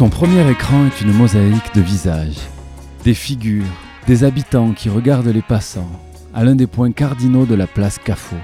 Son 0.00 0.08
premier 0.08 0.50
écran 0.50 0.86
est 0.86 1.02
une 1.02 1.12
mosaïque 1.12 1.74
de 1.74 1.82
visages, 1.82 2.48
des 3.04 3.12
figures, 3.12 3.66
des 4.06 4.24
habitants 4.24 4.72
qui 4.72 4.88
regardent 4.88 5.28
les 5.28 5.42
passants 5.42 5.90
à 6.32 6.42
l'un 6.42 6.54
des 6.54 6.66
points 6.66 6.90
cardinaux 6.90 7.44
de 7.44 7.54
la 7.54 7.66
place 7.66 7.98
Cafo, 7.98 8.36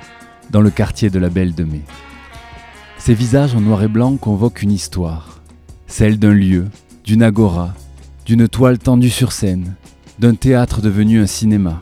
dans 0.51 0.61
le 0.61 0.69
quartier 0.69 1.09
de 1.09 1.19
la 1.19 1.31
Belle 1.31 1.55
de 1.55 1.65
Mai. 1.65 1.81
Ces 2.99 3.15
visages 3.15 3.55
en 3.55 3.63
noir 3.63 3.83
et 3.83 3.89
blanc 3.89 4.19
convoquent 4.19 4.61
une 4.61 4.71
histoire, 4.71 5.41
celle 5.87 6.19
d'un 6.19 6.35
lieu, 6.35 6.67
d'une 7.05 7.23
agora, 7.23 7.73
d'une 8.27 8.49
toile 8.49 8.77
tendue 8.77 9.09
sur 9.09 9.33
scène, 9.33 9.77
d'un 10.19 10.35
théâtre 10.35 10.83
devenu 10.83 11.23
un 11.23 11.27
cinéma, 11.27 11.81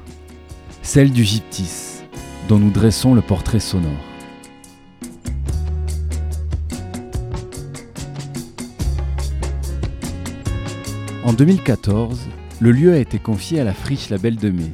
celle 0.82 1.10
du 1.10 1.24
gyptis, 1.24 2.04
dont 2.48 2.60
nous 2.60 2.70
dressons 2.70 3.12
le 3.12 3.22
portrait 3.22 3.58
sonore. 3.58 4.13
En 11.24 11.32
2014, 11.32 12.28
le 12.60 12.70
lieu 12.70 12.92
a 12.92 12.98
été 12.98 13.18
confié 13.18 13.58
à 13.58 13.64
la 13.64 13.72
friche 13.72 14.10
La 14.10 14.18
de 14.18 14.50
Mai, 14.50 14.70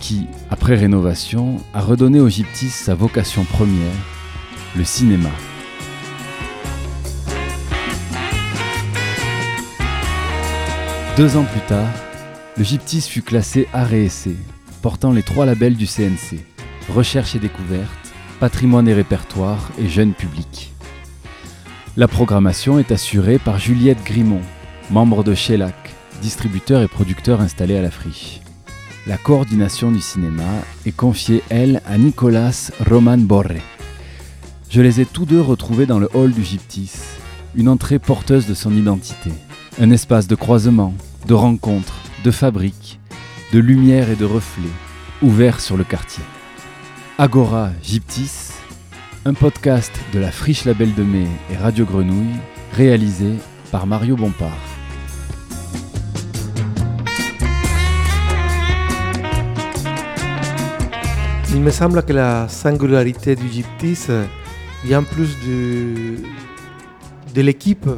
qui, 0.00 0.26
après 0.50 0.74
rénovation, 0.74 1.58
a 1.74 1.82
redonné 1.82 2.18
au 2.18 2.30
gyptis 2.30 2.70
sa 2.70 2.94
vocation 2.94 3.44
première, 3.44 3.92
le 4.74 4.84
cinéma. 4.84 5.28
Deux 11.18 11.36
ans 11.36 11.44
plus 11.44 11.60
tard, 11.68 11.92
le 12.56 12.64
gyptis 12.64 13.02
fut 13.02 13.20
classé 13.20 13.68
art 13.74 13.92
et 13.92 14.06
essai, 14.06 14.36
portant 14.80 15.12
les 15.12 15.22
trois 15.22 15.44
labels 15.44 15.76
du 15.76 15.86
CNC, 15.86 16.40
Recherche 16.88 17.34
et 17.34 17.38
découverte, 17.38 18.14
Patrimoine 18.40 18.88
et 18.88 18.94
répertoire 18.94 19.70
et 19.78 19.88
Jeune 19.88 20.14
public. 20.14 20.72
La 21.98 22.08
programmation 22.08 22.78
est 22.78 22.92
assurée 22.92 23.38
par 23.38 23.58
Juliette 23.58 24.02
Grimont, 24.04 24.40
membre 24.90 25.24
de 25.24 25.34
Shellac, 25.34 25.74
distributeur 26.22 26.82
et 26.82 26.88
producteur 26.88 27.40
installé 27.40 27.76
à 27.76 27.82
la 27.82 27.90
friche. 27.90 28.40
La 29.06 29.16
coordination 29.16 29.90
du 29.90 30.00
cinéma 30.00 30.44
est 30.84 30.94
confiée, 30.96 31.42
elle, 31.48 31.80
à 31.86 31.98
Nicolas 31.98 32.70
Roman 32.88 33.18
Borre. 33.18 33.60
Je 34.70 34.80
les 34.80 35.00
ai 35.00 35.06
tous 35.06 35.24
deux 35.24 35.40
retrouvés 35.40 35.86
dans 35.86 35.98
le 35.98 36.08
hall 36.14 36.32
du 36.32 36.44
Gyptis, 36.44 36.92
une 37.54 37.68
entrée 37.68 37.98
porteuse 37.98 38.46
de 38.46 38.54
son 38.54 38.76
identité, 38.76 39.30
un 39.80 39.90
espace 39.90 40.26
de 40.26 40.34
croisement, 40.34 40.94
de 41.26 41.34
rencontres, 41.34 42.00
de 42.24 42.30
fabriques, 42.30 43.00
de 43.52 43.58
lumière 43.58 44.10
et 44.10 44.16
de 44.16 44.24
reflets, 44.24 44.64
ouvert 45.22 45.60
sur 45.60 45.76
le 45.76 45.84
quartier. 45.84 46.24
Agora 47.18 47.70
Gyptis, 47.82 48.52
un 49.24 49.34
podcast 49.34 49.92
de 50.12 50.18
la 50.18 50.30
Friche 50.30 50.64
Label 50.64 50.94
de 50.94 51.02
Mai 51.02 51.26
et 51.50 51.56
Radio 51.56 51.84
Grenouille, 51.84 52.36
réalisé 52.72 53.34
par 53.70 53.86
Mario 53.86 54.16
Bompard. 54.16 54.75
Il 61.56 61.62
me 61.62 61.70
semble 61.70 62.02
que 62.02 62.12
la 62.12 62.48
singularité 62.50 63.34
du 63.34 63.48
gyptis 63.48 64.08
vient 64.84 65.02
plus 65.02 65.38
de, 65.40 66.16
de 67.34 67.40
l'équipe 67.40 67.88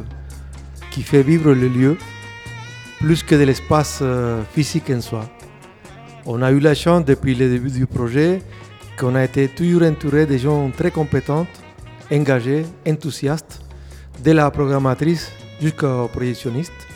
qui 0.91 1.03
fait 1.03 1.23
vivre 1.23 1.51
le 1.51 1.67
lieu, 1.67 1.97
plus 2.99 3.21
que 3.21 3.35
de 3.35 3.43
l'espace 3.43 3.99
euh, 4.01 4.43
physique 4.53 4.89
en 4.89 5.01
soi. 5.01 5.25
On 6.25 6.41
a 6.41 6.51
eu 6.51 6.61
la 6.61 6.73
chance 6.73 7.03
depuis 7.03 7.35
le 7.35 7.49
début 7.49 7.69
du 7.69 7.85
projet 7.85 8.41
qu'on 8.97 9.13
a 9.13 9.25
été 9.25 9.49
toujours 9.49 9.83
entouré 9.83 10.25
de 10.25 10.37
gens 10.37 10.71
très 10.71 10.89
compétents, 10.89 11.45
engagés, 12.09 12.65
enthousiastes, 12.87 13.59
de 14.23 14.31
la 14.31 14.49
programmatrice 14.51 15.33
jusqu'au 15.61 16.07
projectionniste. 16.07 16.87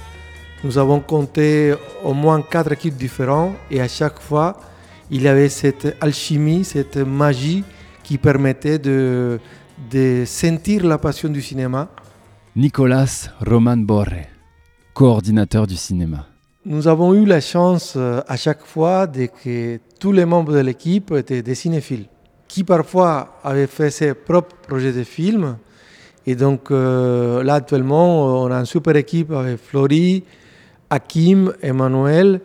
Nous 0.63 0.77
avons 0.77 1.01
compté 1.01 1.75
au 2.05 2.13
moins 2.13 2.41
quatre 2.41 2.71
équipes 2.71 2.95
différentes 2.95 3.53
et 3.69 3.81
à 3.81 3.89
chaque 3.89 4.21
fois, 4.21 4.57
il 5.13 5.27
avait 5.27 5.47
cette 5.47 5.95
alchimie, 6.01 6.63
cette 6.63 6.97
magie 6.97 7.63
qui 8.03 8.17
permettait 8.17 8.79
de, 8.79 9.39
de 9.91 10.23
sentir 10.25 10.85
la 10.87 10.97
passion 10.97 11.29
du 11.29 11.41
cinéma. 11.41 11.89
Nicolas 12.55 13.29
Roman 13.45 13.77
Borre, 13.77 14.25
coordinateur 14.95 15.67
du 15.67 15.75
cinéma. 15.75 16.25
Nous 16.65 16.87
avons 16.87 17.13
eu 17.13 17.25
la 17.25 17.41
chance 17.41 17.93
euh, 17.95 18.21
à 18.27 18.37
chaque 18.37 18.65
fois 18.65 19.05
de 19.05 19.27
que 19.27 19.79
tous 19.99 20.11
les 20.11 20.25
membres 20.25 20.53
de 20.53 20.59
l'équipe 20.59 21.11
étaient 21.11 21.43
des 21.43 21.55
cinéphiles, 21.55 22.07
qui 22.47 22.63
parfois 22.63 23.39
avaient 23.43 23.67
fait 23.67 23.91
ses 23.91 24.15
propres 24.15 24.55
projets 24.67 24.93
de 24.93 25.03
films. 25.03 25.57
Et 26.25 26.35
donc 26.35 26.71
euh, 26.71 27.43
là 27.43 27.55
actuellement, 27.55 28.43
on 28.43 28.51
a 28.51 28.55
une 28.55 28.65
super 28.65 28.95
équipe 28.95 29.31
avec 29.31 29.57
Florie, 29.57 30.23
Hakim, 30.89 31.53
Emmanuel. 31.61 32.41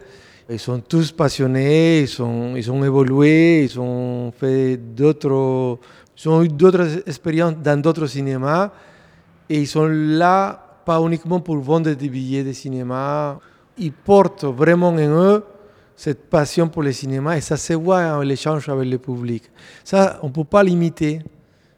Ils 0.50 0.58
sont 0.58 0.80
tous 0.80 1.12
passionnés, 1.12 2.00
ils, 2.00 2.08
sont, 2.08 2.56
ils 2.56 2.72
ont 2.72 2.82
évolué, 2.82 3.64
ils 3.64 3.78
ont 3.78 4.32
fait 4.32 4.78
d'autres, 4.78 5.78
ont 6.24 6.42
eu 6.42 6.48
d'autres 6.48 7.06
expériences 7.06 7.56
dans 7.62 7.78
d'autres 7.78 8.06
cinémas 8.06 8.70
et 9.50 9.58
ils 9.60 9.66
sont 9.66 9.86
là 9.86 10.58
pas 10.86 11.00
uniquement 11.00 11.40
pour 11.40 11.58
vendre 11.58 11.92
des 11.92 12.08
billets 12.08 12.44
de 12.44 12.52
cinéma. 12.54 13.38
Ils 13.76 13.92
portent 13.92 14.44
vraiment 14.44 14.88
en 14.88 14.96
eux 14.96 15.44
cette 15.94 16.30
passion 16.30 16.66
pour 16.68 16.82
le 16.82 16.92
cinéma 16.92 17.36
et 17.36 17.42
ça 17.42 17.58
se 17.58 17.74
voit 17.74 18.16
en 18.16 18.22
l'échange 18.22 18.70
avec 18.70 18.88
le 18.88 18.96
public. 18.96 19.42
Ça, 19.84 20.18
on 20.22 20.28
ne 20.28 20.32
peut 20.32 20.44
pas 20.44 20.62
l'imiter. 20.62 21.18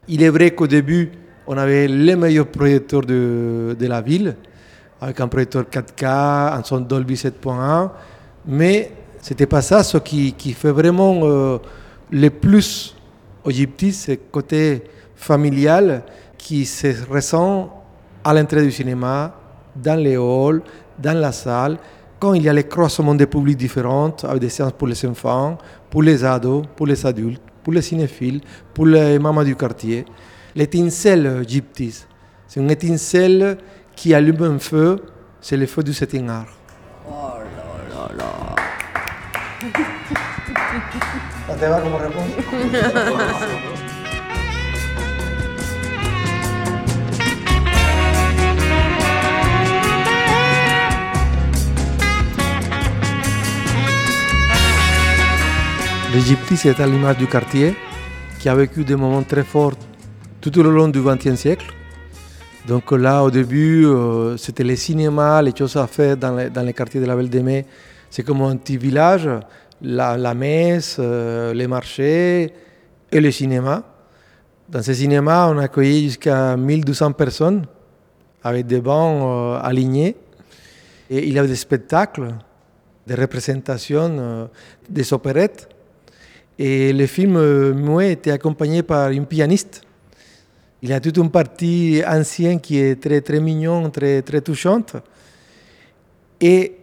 Il 0.07 0.23
est 0.23 0.29
vrai 0.29 0.51
qu'au 0.51 0.67
début, 0.67 1.11
on 1.45 1.57
avait 1.57 1.89
les 1.89 2.15
meilleurs 2.15 2.47
projecteurs 2.47 3.01
de, 3.01 3.75
de 3.77 3.87
la 3.87 3.99
ville, 3.99 4.37
avec 5.01 5.19
un 5.19 5.27
projecteur 5.27 5.63
4K, 5.63 6.57
un 6.57 6.63
son 6.63 6.79
Dolby 6.79 7.15
7.1. 7.15 7.89
Mais 8.45 8.91
ce 9.21 9.31
n'était 9.31 9.45
pas 9.45 9.61
ça. 9.61 9.83
Ce 9.83 9.97
qui, 9.97 10.33
qui 10.33 10.53
fait 10.53 10.71
vraiment 10.71 11.21
euh, 11.23 11.57
le 12.11 12.29
plus 12.29 12.95
au 13.43 13.51
Gyptis, 13.51 13.93
c'est 13.93 14.17
côté 14.31 14.83
familial 15.15 16.03
qui 16.37 16.65
se 16.65 16.87
ressent 17.09 17.83
à 18.23 18.33
l'entrée 18.33 18.63
du 18.63 18.71
cinéma, 18.71 19.33
dans 19.75 19.99
les 19.99 20.15
halls, 20.15 20.61
dans 20.99 21.17
la 21.17 21.31
salle, 21.31 21.77
quand 22.19 22.33
il 22.33 22.43
y 22.43 22.49
a 22.49 22.53
les 22.53 22.65
croisements 22.65 23.15
des 23.15 23.25
publics 23.25 23.57
différents, 23.57 24.15
avec 24.23 24.39
des 24.41 24.49
séances 24.49 24.73
pour 24.73 24.87
les 24.87 25.05
enfants, 25.05 25.57
pour 25.89 26.03
les 26.03 26.23
ados, 26.23 26.63
pour 26.75 26.85
les 26.85 27.05
adultes, 27.05 27.41
pour 27.63 27.73
les 27.73 27.81
cinéphiles, 27.81 28.41
pour 28.73 28.85
les 28.85 29.17
mamans 29.17 29.43
du 29.43 29.55
quartier. 29.55 30.05
L'étincelle 30.55 31.43
Gyptis, 31.47 32.05
c'est 32.47 32.59
une 32.59 32.69
étincelle 32.69 33.57
qui 33.95 34.13
allume 34.13 34.43
un 34.43 34.59
feu, 34.59 34.97
c'est 35.39 35.57
le 35.57 35.65
feu 35.65 35.81
du 35.81 35.93
setting 35.93 36.29
art. 36.29 37.40
¿No 41.47 41.55
te 41.55 41.67
va 41.67 41.81
como? 41.81 41.99
L'Égypte, 56.13 56.65
est 56.65 56.79
à 56.79 56.85
l'image 56.85 57.17
du 57.17 57.27
quartier 57.27 57.73
qui 58.39 58.49
a 58.49 58.55
vécu 58.55 58.83
des 58.83 58.95
moments 58.95 59.23
très 59.23 59.43
forts 59.43 59.73
tout 60.41 60.51
le 60.61 60.69
long 60.69 60.89
du 60.89 61.01
XXe 61.01 61.35
siècle. 61.35 61.73
Donc 62.67 62.91
là, 62.91 63.23
au 63.23 63.31
début, 63.31 63.85
euh, 63.85 64.35
c'était 64.37 64.63
les 64.63 64.75
cinémas, 64.75 65.41
les 65.41 65.55
choses 65.55 65.77
à 65.77 65.87
faire 65.87 66.17
dans 66.17 66.35
les, 66.35 66.49
dans 66.49 66.63
les 66.63 66.73
quartiers 66.73 66.99
de 66.99 67.05
la 67.05 67.15
Belle 67.15 67.29
de 67.29 67.39
Mai. 67.39 67.65
C'est 68.11 68.23
comme 68.23 68.41
un 68.41 68.57
petit 68.57 68.75
village, 68.75 69.29
la, 69.81 70.33
messe, 70.33 70.97
euh, 70.99 71.53
les 71.53 71.65
marchés 71.65 72.53
et 73.09 73.21
le 73.21 73.31
cinéma. 73.31 73.85
Dans 74.67 74.81
ces 74.81 74.95
cinémas, 74.95 75.47
on 75.47 75.57
accueillait 75.57 76.01
jusqu'à 76.03 76.57
1200 76.57 77.13
personnes 77.13 77.65
avec 78.43 78.67
des 78.67 78.81
bancs 78.81 79.23
euh, 79.23 79.65
alignés. 79.65 80.17
Et 81.09 81.25
il 81.25 81.33
y 81.33 81.39
avait 81.39 81.47
des 81.47 81.55
spectacles, 81.55 82.35
des 83.07 83.15
représentations, 83.15 84.17
euh, 84.19 84.47
des 84.89 85.13
opérettes. 85.13 85.69
Et 86.59 86.91
le 86.91 87.05
film 87.05 87.39
muet 87.71 88.11
était 88.11 88.31
accompagné 88.31 88.83
par 88.83 89.11
une 89.11 89.25
pianiste. 89.25 89.83
Il 90.81 90.89
y 90.89 90.93
a 90.93 90.99
toute 90.99 91.15
une 91.15 91.31
partie 91.31 92.03
ancienne 92.05 92.59
qui 92.59 92.77
est 92.77 93.01
très, 93.01 93.21
très 93.21 93.39
mignonne, 93.39 93.89
très, 93.89 94.21
très 94.21 94.41
touchante. 94.41 94.97
Et 96.41 96.80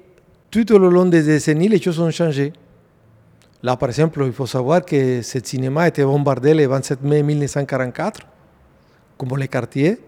tout 0.51 0.73
au 0.73 0.79
long 0.79 1.07
des 1.07 1.23
décennies, 1.23 1.69
les 1.69 1.81
choses 1.81 2.01
ont 2.01 2.11
changé. 2.11 2.53
Là, 3.63 3.77
par 3.77 3.89
exemple, 3.89 4.23
il 4.25 4.33
faut 4.33 4.47
savoir 4.47 4.85
que 4.85 5.21
ce 5.21 5.39
cinéma 5.43 5.83
a 5.83 5.89
été 5.89 6.05
bombardé 6.05 6.55
le 6.55 6.67
27 6.67 7.03
mai 7.03 7.23
1944, 7.23 8.21
comme 9.17 9.37
les 9.37 9.49
quartiers. 9.49 9.99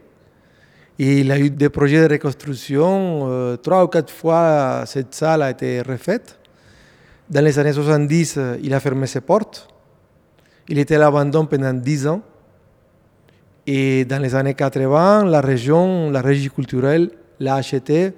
Il 0.99 1.33
a 1.33 1.39
eu 1.39 1.51
des 1.51 1.69
projets 1.69 2.07
de 2.07 2.13
reconstruction. 2.13 3.27
Euh, 3.29 3.57
trois 3.57 3.85
ou 3.85 3.89
quatre 3.89 4.13
fois, 4.13 4.85
cette 4.87 5.15
salle 5.15 5.43
a 5.43 5.51
été 5.51 5.83
refaite. 5.83 6.39
Dans 7.29 7.45
les 7.45 7.59
années 7.59 7.73
70, 7.73 8.39
il 8.63 8.73
a 8.73 8.81
fermé 8.81 9.07
ses 9.07 9.21
portes. 9.21 9.69
Il 10.69 10.79
était 10.79 10.97
à 10.97 10.99
l'abandon 10.99 11.47
pendant 11.47 11.73
10 11.73 12.07
ans. 12.07 12.23
Et 13.67 14.05
dans 14.05 14.21
les 14.23 14.35
années 14.35 14.55
80, 14.55 15.25
la 15.25 15.41
région, 15.41 16.11
la 16.11 16.21
régie 16.21 16.51
culturelle 16.51 17.11
l'a 17.41 17.57
acheté 17.57 18.15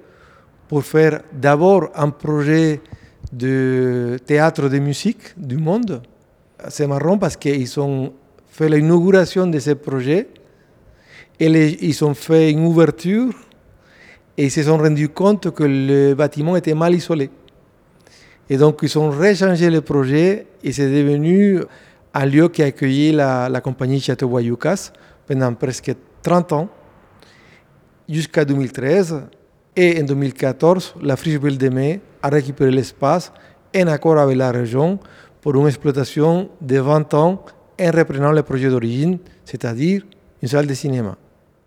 pour 0.72 0.84
faire 0.84 1.20
d'abord 1.34 1.90
un 1.94 2.08
projet 2.08 2.80
de 3.30 4.16
théâtre 4.24 4.70
de 4.70 4.78
musique 4.78 5.34
du 5.36 5.58
monde. 5.58 6.00
C'est 6.70 6.86
marrant 6.86 7.18
parce 7.18 7.36
qu'ils 7.36 7.78
ont 7.78 8.14
fait 8.48 8.70
l'inauguration 8.70 9.46
de 9.46 9.58
ce 9.58 9.72
projet 9.72 10.28
et 11.38 11.86
ils 11.86 12.02
ont 12.06 12.14
fait 12.14 12.50
une 12.52 12.64
ouverture 12.64 13.34
et 14.38 14.46
ils 14.46 14.50
se 14.50 14.62
sont 14.62 14.78
rendus 14.78 15.10
compte 15.10 15.50
que 15.50 15.64
le 15.64 16.14
bâtiment 16.14 16.56
était 16.56 16.72
mal 16.72 16.94
isolé. 16.94 17.28
Et 18.48 18.56
donc 18.56 18.78
ils 18.82 18.98
ont 18.98 19.10
rechangé 19.10 19.68
le 19.68 19.82
projet 19.82 20.46
et 20.64 20.72
c'est 20.72 20.88
devenu 20.90 21.60
un 22.14 22.24
lieu 22.24 22.48
qui 22.48 22.62
a 22.62 22.66
accueilli 22.68 23.12
la, 23.12 23.50
la 23.50 23.60
compagnie 23.60 24.00
Château 24.00 24.26
Guayucas 24.26 24.90
pendant 25.26 25.52
presque 25.52 25.92
30 26.22 26.52
ans, 26.54 26.68
jusqu'à 28.08 28.46
2013. 28.46 29.22
Et 29.74 29.98
en 30.02 30.04
2014, 30.04 30.96
la 31.02 31.16
Friche 31.16 31.40
Belle 31.40 31.56
de 31.56 31.68
Mai 31.70 32.00
a 32.22 32.28
récupéré 32.28 32.70
l'espace 32.70 33.32
en 33.74 33.86
accord 33.86 34.18
avec 34.18 34.36
la 34.36 34.50
région 34.50 34.98
pour 35.40 35.56
une 35.56 35.66
exploitation 35.66 36.50
de 36.60 36.78
20 36.78 37.14
ans 37.14 37.42
en 37.80 37.90
reprenant 37.90 38.32
le 38.32 38.42
projet 38.42 38.68
d'origine, 38.68 39.18
c'est-à-dire 39.46 40.02
une 40.42 40.48
salle 40.48 40.66
de 40.66 40.74
cinéma. 40.74 41.16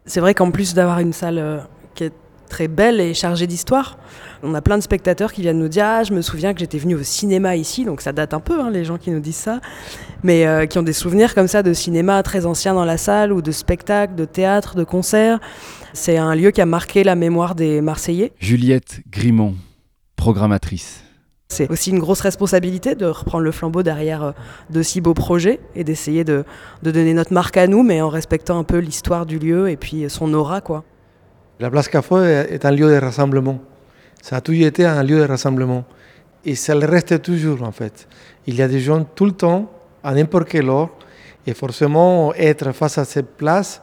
C'est 0.05 0.19
vrai 0.19 0.35
qu'en 0.35 0.51
plus 0.51 0.75
d'avoir 0.75 0.99
une 0.99 1.13
salle 1.13 1.39
euh, 1.39 1.57
qui 1.95 2.03
est 2.03 2.13
très 2.47 2.67
belle 2.67 3.01
et 3.01 3.15
chargée 3.15 3.47
d'histoire. 3.47 3.97
On 4.43 4.53
a 4.53 4.61
plein 4.61 4.77
de 4.77 4.83
spectateurs 4.83 5.33
qui 5.33 5.41
viennent 5.41 5.57
nous 5.57 5.67
dire 5.67 5.85
ah, 5.85 6.03
je 6.03 6.13
me 6.13 6.21
souviens 6.21 6.53
que 6.53 6.59
j'étais 6.59 6.77
venu 6.77 6.93
au 6.93 7.01
cinéma 7.01 7.55
ici, 7.55 7.85
donc 7.85 8.01
ça 8.01 8.13
date 8.13 8.35
un 8.35 8.39
peu, 8.39 8.61
hein, 8.61 8.69
les 8.69 8.85
gens 8.85 8.99
qui 8.99 9.09
nous 9.09 9.19
disent 9.19 9.35
ça, 9.35 9.61
mais 10.21 10.45
euh, 10.45 10.67
qui 10.67 10.77
ont 10.77 10.83
des 10.83 10.93
souvenirs 10.93 11.33
comme 11.33 11.47
ça 11.47 11.63
de 11.63 11.73
cinéma 11.73 12.21
très 12.21 12.45
ancien 12.45 12.75
dans 12.75 12.85
la 12.85 12.97
salle, 12.97 13.33
ou 13.33 13.41
de 13.41 13.51
spectacles, 13.51 14.13
de 14.13 14.25
théâtre, 14.25 14.75
de 14.75 14.83
concerts. 14.83 15.39
C'est 15.95 16.17
un 16.17 16.35
lieu 16.35 16.51
qui 16.51 16.59
a 16.59 16.65
marqué 16.65 17.05
la 17.05 17.15
mémoire 17.15 17.55
des 17.55 17.79
Marseillais. 17.79 18.33
Juliette 18.41 18.99
Grimont, 19.09 19.55
programmatrice. 20.17 21.05
C'est 21.47 21.71
aussi 21.71 21.91
une 21.91 21.99
grosse 21.99 22.19
responsabilité 22.19 22.95
de 22.95 23.05
reprendre 23.05 23.45
le 23.45 23.51
flambeau 23.53 23.81
derrière 23.81 24.23
euh, 24.23 24.31
de 24.69 24.81
si 24.83 24.99
beaux 24.99 25.13
projets 25.13 25.61
et 25.73 25.85
d'essayer 25.85 26.25
de, 26.25 26.43
de 26.83 26.91
donner 26.91 27.13
notre 27.13 27.31
marque 27.31 27.55
à 27.55 27.67
nous, 27.67 27.81
mais 27.81 28.01
en 28.01 28.09
respectant 28.09 28.59
un 28.59 28.65
peu 28.65 28.79
l'histoire 28.79 29.25
du 29.25 29.39
lieu 29.39 29.69
et 29.69 29.77
puis 29.77 30.09
son 30.09 30.33
aura, 30.33 30.59
quoi. 30.59 30.83
La 31.61 31.71
place 31.71 31.87
Café 31.87 32.45
est 32.49 32.65
un 32.65 32.71
lieu 32.71 32.89
de 32.89 32.97
rassemblement. 32.97 33.61
Ça 34.21 34.35
a 34.35 34.41
toujours 34.41 34.65
été 34.65 34.85
un 34.85 35.01
lieu 35.01 35.19
de 35.19 35.25
rassemblement. 35.25 35.85
Et 36.43 36.55
ça 36.55 36.75
le 36.75 36.85
reste 36.85 37.21
toujours, 37.21 37.63
en 37.63 37.71
fait. 37.71 38.09
Il 38.47 38.55
y 38.55 38.61
a 38.61 38.67
des 38.67 38.81
gens 38.81 39.05
tout 39.05 39.25
le 39.25 39.31
temps, 39.31 39.71
à 40.03 40.13
n'importe 40.13 40.49
quelle 40.49 40.69
heure. 40.69 40.89
Et 41.47 41.53
forcément, 41.53 42.33
être 42.33 42.73
face 42.73 42.97
à 42.97 43.05
cette 43.05 43.37
place, 43.37 43.81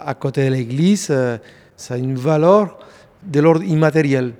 à 0.00 0.14
côté 0.14 0.44
de 0.46 0.54
l'église, 0.54 1.08
euh, 1.10 1.38
ça 1.76 1.94
a 1.94 1.96
une 1.96 2.14
valeur 2.14 2.78
de 3.24 3.40
l'ordre 3.40 3.64
immatériel. 3.64 4.32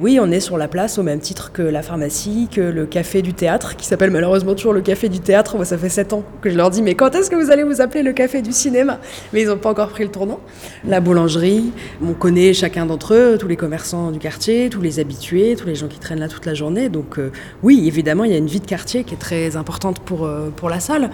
Oui, 0.00 0.18
on 0.20 0.28
est 0.32 0.40
sur 0.40 0.58
la 0.58 0.66
place 0.66 0.98
au 0.98 1.04
même 1.04 1.20
titre 1.20 1.52
que 1.52 1.62
la 1.62 1.80
pharmacie, 1.80 2.48
que 2.50 2.60
le 2.60 2.84
café 2.84 3.22
du 3.22 3.32
théâtre, 3.32 3.76
qui 3.76 3.86
s'appelle 3.86 4.10
malheureusement 4.10 4.56
toujours 4.56 4.72
le 4.72 4.80
café 4.80 5.08
du 5.08 5.20
théâtre. 5.20 5.54
Moi, 5.54 5.64
ça 5.64 5.78
fait 5.78 5.88
sept 5.88 6.12
ans 6.12 6.24
que 6.40 6.50
je 6.50 6.56
leur 6.56 6.70
dis, 6.70 6.82
mais 6.82 6.96
quand 6.96 7.14
est-ce 7.14 7.30
que 7.30 7.36
vous 7.36 7.52
allez 7.52 7.62
vous 7.62 7.80
appeler 7.80 8.02
le 8.02 8.12
café 8.12 8.42
du 8.42 8.50
cinéma? 8.50 8.98
Mais 9.32 9.42
ils 9.42 9.46
n'ont 9.46 9.56
pas 9.56 9.70
encore 9.70 9.90
pris 9.90 10.02
le 10.02 10.10
tournant. 10.10 10.40
La 10.84 11.00
boulangerie, 11.00 11.70
on 12.02 12.12
connaît 12.12 12.52
chacun 12.54 12.86
d'entre 12.86 13.14
eux, 13.14 13.38
tous 13.38 13.46
les 13.46 13.56
commerçants 13.56 14.10
du 14.10 14.18
quartier, 14.18 14.68
tous 14.68 14.80
les 14.80 14.98
habitués, 14.98 15.54
tous 15.54 15.68
les 15.68 15.76
gens 15.76 15.86
qui 15.86 16.00
traînent 16.00 16.18
là 16.18 16.26
toute 16.26 16.44
la 16.44 16.54
journée. 16.54 16.88
Donc 16.88 17.20
euh, 17.20 17.30
oui, 17.62 17.84
évidemment, 17.86 18.24
il 18.24 18.32
y 18.32 18.34
a 18.34 18.38
une 18.38 18.48
vie 18.48 18.58
de 18.58 18.66
quartier 18.66 19.04
qui 19.04 19.14
est 19.14 19.18
très 19.18 19.54
importante 19.54 20.00
pour, 20.00 20.24
euh, 20.24 20.50
pour 20.56 20.70
la 20.70 20.80
salle. 20.80 21.10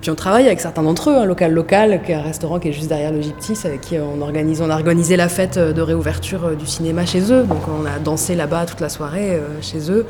Puis 0.00 0.10
on 0.10 0.14
travaille 0.14 0.46
avec 0.46 0.60
certains 0.60 0.82
d'entre 0.82 1.10
eux, 1.10 1.16
un 1.16 1.24
local 1.24 1.52
local, 1.52 2.00
qui 2.04 2.12
est 2.12 2.14
un 2.14 2.22
restaurant 2.22 2.60
qui 2.60 2.68
est 2.68 2.72
juste 2.72 2.88
derrière 2.88 3.12
le 3.12 3.20
Gyptis, 3.20 3.58
avec 3.64 3.80
qui 3.80 3.96
on 3.98 4.20
organise, 4.22 4.60
on 4.60 4.70
a 4.70 4.74
organisé 4.74 5.16
la 5.16 5.28
fête 5.28 5.58
de 5.58 5.82
réouverture 5.82 6.46
euh, 6.46 6.54
du 6.54 6.66
cinéma 6.66 7.04
chez 7.04 7.32
eux. 7.32 7.42
Donc 7.42 7.62
on 7.68 7.84
a 7.84 7.98
dansé 7.98 8.36
là-bas 8.36 8.66
toute 8.66 8.80
la 8.80 8.88
soirée 8.88 9.32
euh, 9.32 9.60
chez 9.60 9.90
eux. 9.90 10.06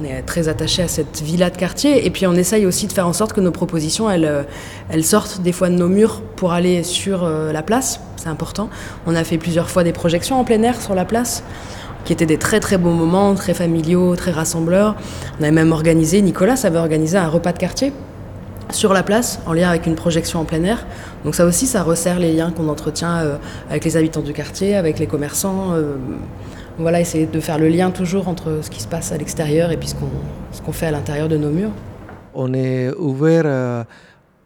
On 0.00 0.04
est 0.04 0.22
très 0.22 0.48
attaché 0.48 0.82
à 0.82 0.88
cette 0.88 1.22
villa 1.22 1.48
de 1.50 1.56
quartier 1.56 2.06
et 2.06 2.10
puis 2.10 2.26
on 2.26 2.34
essaye 2.34 2.66
aussi 2.66 2.86
de 2.86 2.92
faire 2.92 3.08
en 3.08 3.12
sorte 3.12 3.32
que 3.32 3.40
nos 3.40 3.50
propositions, 3.50 4.10
elles, 4.10 4.26
euh, 4.26 4.42
elles 4.90 5.04
sortent 5.04 5.40
des 5.40 5.52
fois 5.52 5.70
de 5.70 5.74
nos 5.74 5.88
murs 5.88 6.20
pour 6.36 6.52
aller 6.52 6.82
sur 6.82 7.28
la 7.28 7.62
place. 7.62 8.00
C'est 8.16 8.28
important. 8.28 8.68
On 9.06 9.16
a 9.16 9.24
fait 9.24 9.38
plusieurs 9.38 9.70
fois 9.70 9.82
des 9.84 9.92
projections 9.92 10.38
en 10.38 10.44
plein 10.44 10.62
air 10.62 10.80
sur 10.80 10.94
la 10.94 11.04
place 11.04 11.42
qui 12.04 12.12
étaient 12.12 12.26
des 12.26 12.38
très 12.38 12.60
très 12.60 12.78
beaux 12.78 12.92
moments, 12.92 13.34
très 13.34 13.54
familiaux, 13.54 14.14
très 14.14 14.30
rassembleurs. 14.30 14.94
On 15.40 15.42
avait 15.42 15.50
même 15.50 15.72
organisé, 15.72 16.22
Nicolas 16.22 16.60
avait 16.62 16.78
organisé 16.78 17.18
un 17.18 17.28
repas 17.28 17.52
de 17.52 17.58
quartier 17.58 17.92
sur 18.70 18.92
la 18.92 19.02
place, 19.02 19.40
en 19.46 19.52
lien 19.52 19.68
avec 19.68 19.86
une 19.86 19.94
projection 19.94 20.40
en 20.40 20.44
plein 20.44 20.62
air. 20.64 20.86
Donc 21.24 21.34
ça 21.34 21.44
aussi, 21.46 21.66
ça 21.66 21.82
resserre 21.82 22.18
les 22.18 22.32
liens 22.32 22.50
qu'on 22.50 22.68
entretient 22.68 23.16
euh, 23.18 23.36
avec 23.70 23.84
les 23.84 23.96
habitants 23.96 24.20
du 24.20 24.32
quartier, 24.32 24.76
avec 24.76 24.98
les 24.98 25.06
commerçants. 25.06 25.72
Euh, 25.72 25.96
voilà, 26.78 27.00
essayer 27.00 27.26
de 27.26 27.40
faire 27.40 27.58
le 27.58 27.68
lien 27.68 27.90
toujours 27.90 28.28
entre 28.28 28.60
ce 28.62 28.70
qui 28.70 28.80
se 28.80 28.86
passe 28.86 29.10
à 29.10 29.16
l'extérieur 29.16 29.72
et 29.72 29.76
puis 29.76 29.88
ce 29.88 30.62
qu'on 30.62 30.72
fait 30.72 30.86
à 30.86 30.90
l'intérieur 30.90 31.28
de 31.28 31.36
nos 31.36 31.50
murs. 31.50 31.72
On 32.34 32.54
est 32.54 32.90
ouvert 32.96 33.42
euh, 33.46 33.84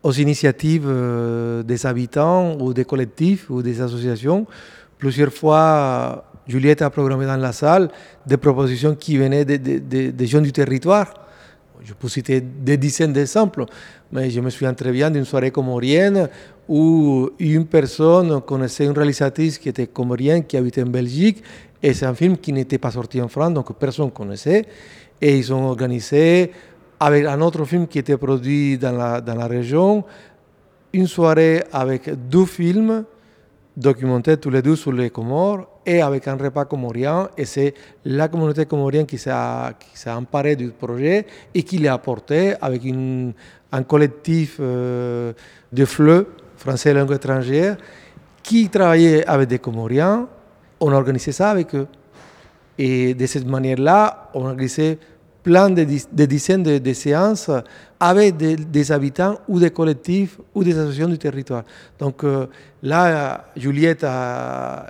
aux 0.03 0.13
initiatives 0.13 0.91
des 1.65 1.87
habitants 1.87 2.57
ou 2.59 2.73
des 2.73 2.85
collectifs 2.85 3.51
ou 3.51 3.61
des 3.63 3.83
associations. 3.83 4.47
Plusieurs 4.97 5.33
fois, 5.33 6.25
Juliette 6.49 6.81
a 6.81 6.89
programmé 6.89 7.27
dans 7.27 7.37
la 7.37 7.53
salle 7.53 7.91
des 8.27 8.39
propositions 8.39 8.95
qui 8.95 9.19
venaient 9.19 9.45
des 9.45 10.27
gens 10.27 10.41
du 10.41 10.53
territoire 10.53 11.22
je 11.84 11.94
peux 11.94 12.08
citer 12.08 12.40
des 12.40 12.76
dizaines 12.76 13.12
d'exemples, 13.12 13.64
mais 14.12 14.31
je 14.31 14.40
me 14.40 14.50
souviens 14.50 14.75
très 14.75 14.93
bien 14.93 15.11
d'une 15.11 15.25
soirée 15.25 15.50
comorienne 15.50 16.29
où 16.69 17.31
une 17.38 17.67
personne 17.67 18.40
connaissait 18.43 18.84
une 18.84 18.93
réalisatrice 18.93 19.58
qui 19.58 19.69
était 19.69 19.87
comorienne, 19.87 20.44
qui 20.44 20.56
habitait 20.56 20.82
en 20.82 20.87
Belgique, 20.87 21.43
et 21.82 21.93
c'est 21.93 22.06
un 22.06 22.14
film 22.14 22.37
qui 22.38 22.52
n'était 22.52 22.79
pas 22.79 22.90
sorti 22.90 23.20
en 23.20 23.29
France, 23.29 23.52
donc 23.52 23.76
personne 23.76 24.06
ne 24.06 24.11
connaissait. 24.11 24.64
Et 25.20 25.37
ils 25.37 25.52
ont 25.52 25.67
organisé, 25.67 26.52
avec 27.00 27.25
un 27.26 27.40
autre 27.40 27.64
film 27.64 27.88
qui 27.88 27.99
était 27.99 28.17
produit 28.17 28.79
dans 28.79 28.93
la, 28.93 29.20
dans 29.20 29.34
la 29.34 29.46
région, 29.46 30.05
une 30.93 31.06
soirée 31.08 31.64
avec 31.73 32.29
deux 32.29 32.46
films 32.46 33.05
documentés 33.76 34.37
tous 34.37 34.50
les 34.50 34.62
deux 34.62 34.76
sur 34.76 34.93
les 34.93 35.11
Comores 35.11 35.72
et 35.84 36.00
avec 36.00 36.29
un 36.29 36.37
repas 36.37 36.64
comorien. 36.64 37.29
Et 37.37 37.44
c'est 37.44 37.75
la 38.05 38.29
communauté 38.29 38.67
comorienne 38.67 39.06
qui 39.06 39.19
s'est 39.19 39.31
emparée 40.06 40.56
du 40.56 40.69
projet 40.70 41.27
et 41.55 41.62
qui 41.62 41.79
l'a 41.79 41.94
apporté 41.94 42.55
avec 42.60 42.82
un 43.72 43.82
collectif 43.82 44.56
euh, 44.60 45.32
de 45.72 45.84
FLE, 45.84 46.27
français 46.56 46.91
et 46.91 46.94
langue 46.94 47.12
étrangère, 47.12 47.77
qui 48.43 48.69
travaillait 48.69 49.27
avec 49.27 49.48
des 49.48 49.58
Comoriens. 49.58 50.29
On 50.81 50.93
a 50.93 50.96
organisé 50.96 51.32
ça 51.32 51.51
avec 51.51 51.74
eux. 51.74 51.86
Et 52.79 53.15
de 53.15 53.27
cette 53.27 53.46
manière-là, 53.46 54.31
on 54.34 54.46
a 54.46 54.51
organisé 54.51 54.98
plein 55.43 55.70
de, 55.70 55.82
dizaines 55.84 56.62
de, 56.62 56.93
séances 56.93 57.51
avec 57.98 58.36
des, 58.36 58.93
habitants 58.93 59.39
ou 59.48 59.58
des 59.58 59.70
collectifs 59.70 60.39
ou 60.55 60.62
des 60.62 60.77
associations 60.79 61.08
du 61.08 61.19
territoire. 61.19 61.65
Donc 61.98 62.24
euh, 62.24 62.46
là, 62.82 63.46
Juliette 63.56 64.05
a, 64.05 64.86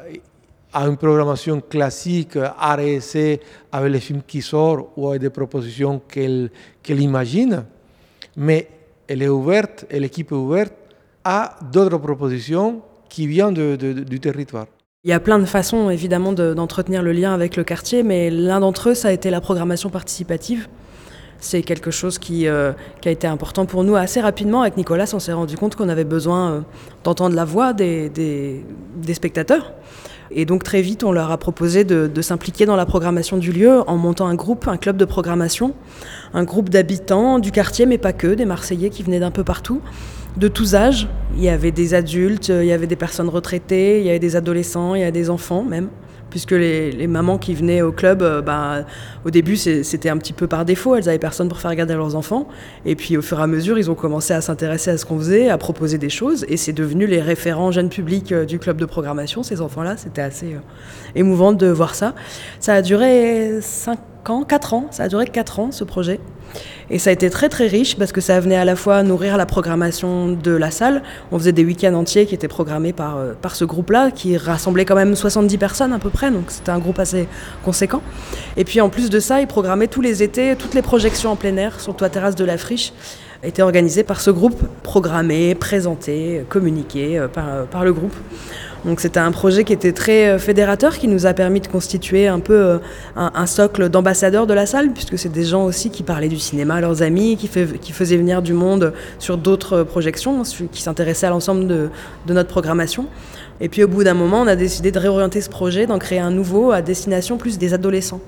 une 0.75 0.97
programmation 0.97 1.61
classique, 1.61 2.37
RSC, 2.37 3.41
avec 3.71 3.93
les 3.93 4.01
films 4.01 4.23
qui 4.27 4.43
sortent 4.43 4.91
ou 4.97 5.09
avec 5.09 5.21
des 5.21 5.31
propositions 5.31 6.01
qu'elle 6.09 6.51
imagine, 6.89 7.65
mais 8.37 8.69
elle 9.09 9.23
est 9.23 9.29
ouverte, 9.29 9.87
l'équipe 9.91 10.33
est 10.33 10.35
ouverte 10.35 10.73
à 11.25 11.57
d'autres 11.71 11.99
propositions 11.99 12.83
qui 13.09 13.27
viennent 13.27 13.77
du 13.77 14.21
territoire. 14.21 14.67
Il 15.05 15.11
y 15.11 15.15
a 15.15 15.21
plein 15.21 15.41
de 15.41 15.45
façons 15.45 15.91
évidemment 15.91 16.33
d'entretenir 16.33 17.03
le 17.03 17.13
lien 17.13 17.35
avec 17.35 17.57
le 17.57 17.65
quartier, 17.65 18.03
mais 18.05 18.31
l'un 18.31 18.61
d'entre 18.61 18.91
eux, 18.91 18.95
ça 18.95 19.09
a 19.09 19.13
été 19.13 19.31
la 19.31 19.41
programmation 19.41 19.91
participative. 19.91 20.69
C'est 21.41 21.63
quelque 21.63 21.91
chose 21.91 22.21
qui, 22.21 22.47
euh, 22.47 22.73
a 23.05 23.11
été 23.11 23.27
important 23.27 23.67
pour 23.67 23.83
nous 23.83 23.97
assez 23.97 24.21
rapidement. 24.21 24.63
Avec 24.63 24.77
Nicolas, 24.77 25.11
on 25.13 25.19
s'est 25.19 25.33
rendu 25.33 25.57
compte 25.57 25.75
qu'on 25.75 25.89
avait 25.89 26.05
besoin 26.05 26.53
euh, 26.53 26.61
d'entendre 27.03 27.35
la 27.35 27.45
voix 27.45 27.73
des, 27.73 28.09
des, 28.11 29.15
spectateurs. 29.15 29.73
Et 30.35 30.45
donc 30.45 30.65
très 30.65 30.83
vite, 30.83 31.05
on 31.05 31.13
leur 31.13 31.31
a 31.31 31.39
proposé 31.39 31.85
de, 31.85 32.23
s'impliquer 32.23 32.67
dans 32.67 32.77
la 32.77 32.87
programmation 32.87 33.37
du 33.37 33.53
lieu 33.53 33.81
en 33.87 33.97
montant 33.97 34.27
un 34.27 34.35
groupe, 34.35 34.67
un 34.69 34.77
club 34.77 34.97
de 34.97 35.05
programmation, 35.05 35.75
un 36.35 36.45
groupe 36.45 36.69
d'habitants 36.69 37.39
du 37.39 37.53
quartier, 37.53 37.87
mais 37.87 37.99
pas 37.99 38.13
que, 38.13 38.29
des 38.29 38.45
Marseillais 38.45 38.91
qui 38.91 39.03
venaient 39.03 39.21
d'un 39.21 39.31
peu 39.31 39.45
partout 39.45 39.81
de 40.37 40.49
tous 40.49 40.75
âges. 40.75 41.09
Il 41.37 41.43
y 41.43 41.49
avait 41.49 41.73
des 41.73 41.95
adultes, 41.95 42.49
il 42.49 42.65
y 42.65 42.73
avait 42.73 42.87
des 42.87 42.97
personnes 42.97 43.29
retraitées, 43.29 44.01
il 44.01 44.07
y 44.07 44.09
avait 44.09 44.19
des 44.19 44.37
adolescents, 44.37 44.95
il 44.95 45.01
y 45.01 45.03
avait 45.03 45.13
des 45.13 45.29
enfants 45.29 45.63
même. 45.63 45.89
Puisque 46.33 46.53
les, 46.53 47.07
mamans 47.07 47.37
qui 47.37 47.55
venaient 47.55 47.83
au 47.83 47.93
club, 47.93 48.23
euh, 48.23 48.41
bah, 48.41 48.87
au 49.27 49.31
début 49.31 49.57
c'était 49.57 50.09
un 50.09 50.17
petit 50.17 50.33
peu 50.33 50.47
par 50.47 50.65
défaut, 50.65 50.97
elles 50.97 51.05
n'avaient 51.05 51.19
personne 51.19 51.51
pour 51.51 51.59
faire 51.59 51.71
regarder 51.71 51.93
leurs 51.93 52.17
enfants. 52.17 52.49
Et 52.87 52.97
puis 52.97 53.19
au 53.19 53.23
fur 53.23 53.39
et 53.39 53.43
à 53.43 53.47
mesure, 53.47 53.79
ils 53.79 53.91
ont 53.91 53.95
commencé 53.95 54.33
à 54.33 54.41
s'intéresser 54.41 54.93
à 54.93 54.97
ce 54.97 55.05
qu'on 55.05 55.19
faisait, 55.19 55.51
à 55.51 55.59
proposer 55.59 55.99
des 55.99 56.09
choses. 56.09 56.47
Et 56.49 56.57
c'est 56.57 56.73
devenu 56.73 57.07
les 57.07 57.21
référents 57.21 57.71
jeunes 57.71 57.91
publics 57.91 58.33
euh, 58.33 58.47
du 58.47 58.59
club 58.59 58.79
de 58.79 58.87
programmation, 58.87 59.43
ces 59.43 59.61
enfants-là. 59.61 59.99
C'était 59.99 60.23
assez 60.23 60.55
euh, 60.55 60.61
émouvant 61.15 61.53
de 61.53 61.67
voir 61.67 61.95
ça. 61.95 62.15
Ça 62.61 62.73
a 62.73 62.81
duré 62.81 63.59
5 63.61 63.99
ans, 64.31 64.45
4 64.45 64.75
ans, 64.75 64.87
ça 64.91 65.05
a 65.05 65.09
duré 65.09 65.27
4 65.27 65.61
ans 65.61 65.73
ce 65.73 65.85
projet. 65.85 66.21
Et 66.91 66.99
ça 66.99 67.11
a 67.11 67.13
été 67.15 67.31
très 67.31 67.49
très 67.49 67.67
riche 67.67 67.97
parce 67.97 68.13
que 68.13 68.21
ça 68.21 68.39
venait 68.39 68.57
à 68.57 68.67
la 68.67 68.77
fois 68.77 69.03
nourrir 69.03 69.39
la 69.39 69.47
programmation 69.47 70.29
de 70.29 70.51
la 70.51 70.71
salle. 70.71 71.03
On 71.31 71.39
faisait 71.39 71.53
des 71.53 71.65
week-ends 71.65 71.95
entiers 71.95 72.27
qui 72.27 72.35
étaient 72.35 72.49
programmés 72.49 72.93
par, 72.93 73.17
euh, 73.17 73.33
par 73.41 73.55
ce 73.57 73.65
groupe-là, 73.65 74.11
qui 74.11 74.37
rassemblait 74.37 74.85
quand 74.85 74.95
même 74.95 75.17
70 75.17 75.57
personnes 75.57 75.93
à 75.93 75.99
peu 75.99 76.11
près, 76.11 76.31
donc 76.31 76.45
c'était 76.49 76.71
un 76.71 76.79
groupe 76.79 76.99
assez 76.99 77.27
conséquent. 77.65 78.03
Et 78.57 78.65
puis 78.65 78.81
en 78.81 78.91
plus 78.91 79.09
de 79.09 79.21
ça, 79.21 79.41
ils 79.41 79.47
programmaient 79.47 79.89
tous 79.89 80.03
les 80.03 80.23
étés 80.23 80.55
toutes 80.59 80.75
les 80.75 80.83
projections 80.83 81.31
en 81.31 81.37
plein 81.37 81.57
air 81.57 81.81
sur 81.81 81.97
toit 81.97 82.11
terrasse 82.11 82.35
de 82.35 82.45
la 82.45 82.59
friche 82.59 82.93
étaient 83.43 83.63
organisées 83.63 84.05
par 84.05 84.21
ce 84.21 84.31
groupe, 84.31 84.61
programmé, 84.83 85.55
présenté, 85.55 86.45
communiqué 86.49 87.19
euh, 87.19 87.29
euh, 87.37 87.65
par 87.65 87.85
le 87.85 87.93
groupe. 87.93 88.15
Donc 88.85 89.01
c'était 89.01 89.21
un 89.21 89.31
projet 89.31 89.63
qui 89.63 89.73
était 89.73 89.93
très 89.93 90.29
euh, 90.29 90.39
fédérateur, 90.39 90.99
qui 90.99 91.07
nous 91.07 91.27
a 91.27 91.35
permis 91.35 91.61
de 91.61 91.69
constituer 91.69 92.27
un 92.27 92.41
peu 92.41 92.55
euh, 92.55 92.79
un, 93.15 93.47
socle 93.47 93.89
d'ambassadeurs 93.89 94.47
de 94.47 94.55
la 94.55 94.67
salle, 94.67 94.93
puisque 94.93 95.19
c'est 95.19 95.29
des 95.29 95.45
gens 95.45 95.65
aussi 95.65 95.91
qui 95.91 96.03
parlaient 96.03 96.29
du 96.29 96.39
cinéma 96.39 96.77
à 96.77 96.81
leurs 96.81 97.03
amis, 97.03 97.37
qui, 97.37 97.47
faisaient 97.47 98.17
venir 98.17 98.43
du 98.43 98.53
monde 98.53 98.93
sur 99.19 99.39
d'autres 99.39 99.85
projections, 99.85 100.43
qui 100.73 100.83
s'intéressaient 100.83 101.27
à 101.27 101.31
l'ensemble 101.31 101.67
de, 101.69 101.91
de, 102.27 102.35
notre 102.35 102.49
programmation. 102.49 103.07
Et 103.61 103.69
puis 103.69 103.85
au 103.85 103.89
bout 103.89 104.03
d'un 104.03 104.15
moment, 104.15 104.41
on 104.41 104.47
a 104.49 104.57
décidé 104.57 104.91
de 104.91 104.99
réorienter 104.99 105.41
ce 105.41 105.51
projet, 105.51 105.87
d'en 105.87 105.99
créer 105.99 106.19
un 106.19 106.31
nouveau 106.31 106.73
à 106.73 106.83
destination 106.83 107.39
plus 107.39 107.59
des 107.59 107.75
adolescents 107.75 108.21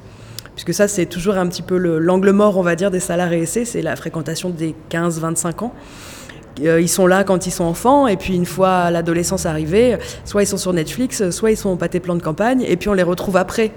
puisque 0.54 0.72
ça 0.72 0.86
c'est 0.86 1.06
toujours 1.06 1.34
un 1.34 1.48
petit 1.48 1.62
peu 1.62 1.76
l'angle 1.76 2.30
mort 2.30 2.56
on 2.58 2.62
va 2.62 2.76
dire 2.76 2.92
des 2.92 3.00
salariés 3.00 3.44
c'est 3.44 3.82
la 3.82 3.96
fréquentation 3.96 4.50
des 4.50 4.76
15-25 4.88 5.64
ans. 5.64 5.74
Euh, 6.62 6.80
ils 6.80 6.88
sont 6.88 7.06
là 7.06 7.24
quand 7.24 7.46
ils 7.46 7.50
sont 7.50 7.64
enfants, 7.64 8.06
et 8.06 8.16
puis 8.16 8.34
une 8.34 8.46
fois 8.46 8.90
l'adolescence 8.90 9.46
arrivée, 9.46 9.96
soit 10.24 10.42
ils 10.42 10.46
sont 10.46 10.56
sur 10.56 10.72
Netflix, 10.72 11.30
soit 11.30 11.50
ils 11.50 11.56
sont 11.56 11.70
au 11.70 11.76
pâté 11.76 12.00
plan 12.00 12.14
de 12.14 12.22
campagne, 12.22 12.64
et 12.66 12.76
puis 12.76 12.88
on 12.88 12.92
les 12.92 13.02
retrouve 13.02 13.36
après, 13.36 13.72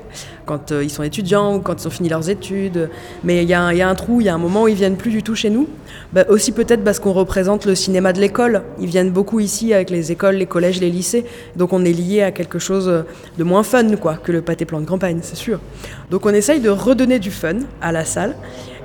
quand 0.46 0.72
euh, 0.72 0.84
ils 0.84 0.90
sont 0.90 1.04
étudiants 1.04 1.56
ou 1.56 1.60
quand 1.60 1.82
ils 1.82 1.88
ont 1.88 1.92
fini 1.92 2.10
leurs 2.10 2.30
études. 2.30 2.90
Mais 3.24 3.44
il 3.44 3.50
y, 3.50 3.54
a 3.54 3.66
un 3.66 3.96
trou, 3.96 4.22
il 4.22 4.26
y 4.26 4.30
a 4.30 4.36
un 4.36 4.40
moment 4.40 4.64
où 4.64 4.68
ils 4.68 4.76
viennent 4.76 4.96
plus 4.96 5.12
du 5.12 5.24
tout 5.24 5.36
chez 5.36 5.50
nous. 5.50 5.68
Bah, 6.14 6.24
aussi 6.30 6.52
peut-être 6.52 6.84
parce 6.84 7.00
qu'on 7.00 7.14
représente 7.14 7.66
le 7.66 7.76
cinéma 7.76 8.14
de 8.14 8.22
l'école. 8.22 8.62
Ils 8.80 8.88
viennent 8.88 9.12
beaucoup 9.12 9.40
ici 9.40 9.74
avec 9.74 9.90
les 9.90 10.12
écoles, 10.12 10.36
les 10.36 10.46
collèges, 10.46 10.80
les 10.80 10.90
lycées. 10.90 11.26
Donc 11.56 11.74
on 11.74 11.84
est 11.84 11.92
lié 11.92 12.22
à 12.22 12.32
quelque 12.32 12.60
chose 12.60 13.04
de 13.38 13.44
moins 13.44 13.64
fun 13.64 13.96
quoi, 13.98 14.16
que 14.16 14.32
le 14.32 14.42
pâté 14.42 14.66
plan 14.66 14.80
de 14.80 14.86
campagne, 14.86 15.20
c'est 15.22 15.36
sûr. 15.36 15.60
Donc 16.10 16.26
on 16.26 16.34
essaye 16.34 16.62
de 16.62 16.70
redonner 16.70 17.20
du 17.20 17.32
fun 17.32 17.58
à 17.82 17.92
la 17.92 18.06
salle 18.06 18.36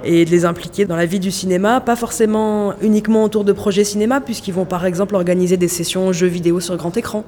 et 0.04 0.24
de 0.24 0.30
les 0.30 0.44
impliquer 0.44 0.84
dans 0.84 0.96
la 0.96 1.06
vie 1.06 1.20
du 1.20 1.30
cinéma, 1.30 1.80
pas 1.80 1.96
forcément 1.96 2.74
uniquement 2.80 3.24
autour 3.24 3.44
de 3.44 3.52
projets 3.52 3.84
cinéma, 3.84 4.20
puisqu'ils 4.20 4.54
vont 4.54 4.64
par 4.64 4.84
exemple 4.86 5.14
organiser 5.14 5.56
des 5.56 5.68
sessions 5.68 6.12
jeux 6.12 6.26
vidéo 6.26 6.60
sur 6.60 6.76
grand 6.76 6.96
écran. 6.96 7.24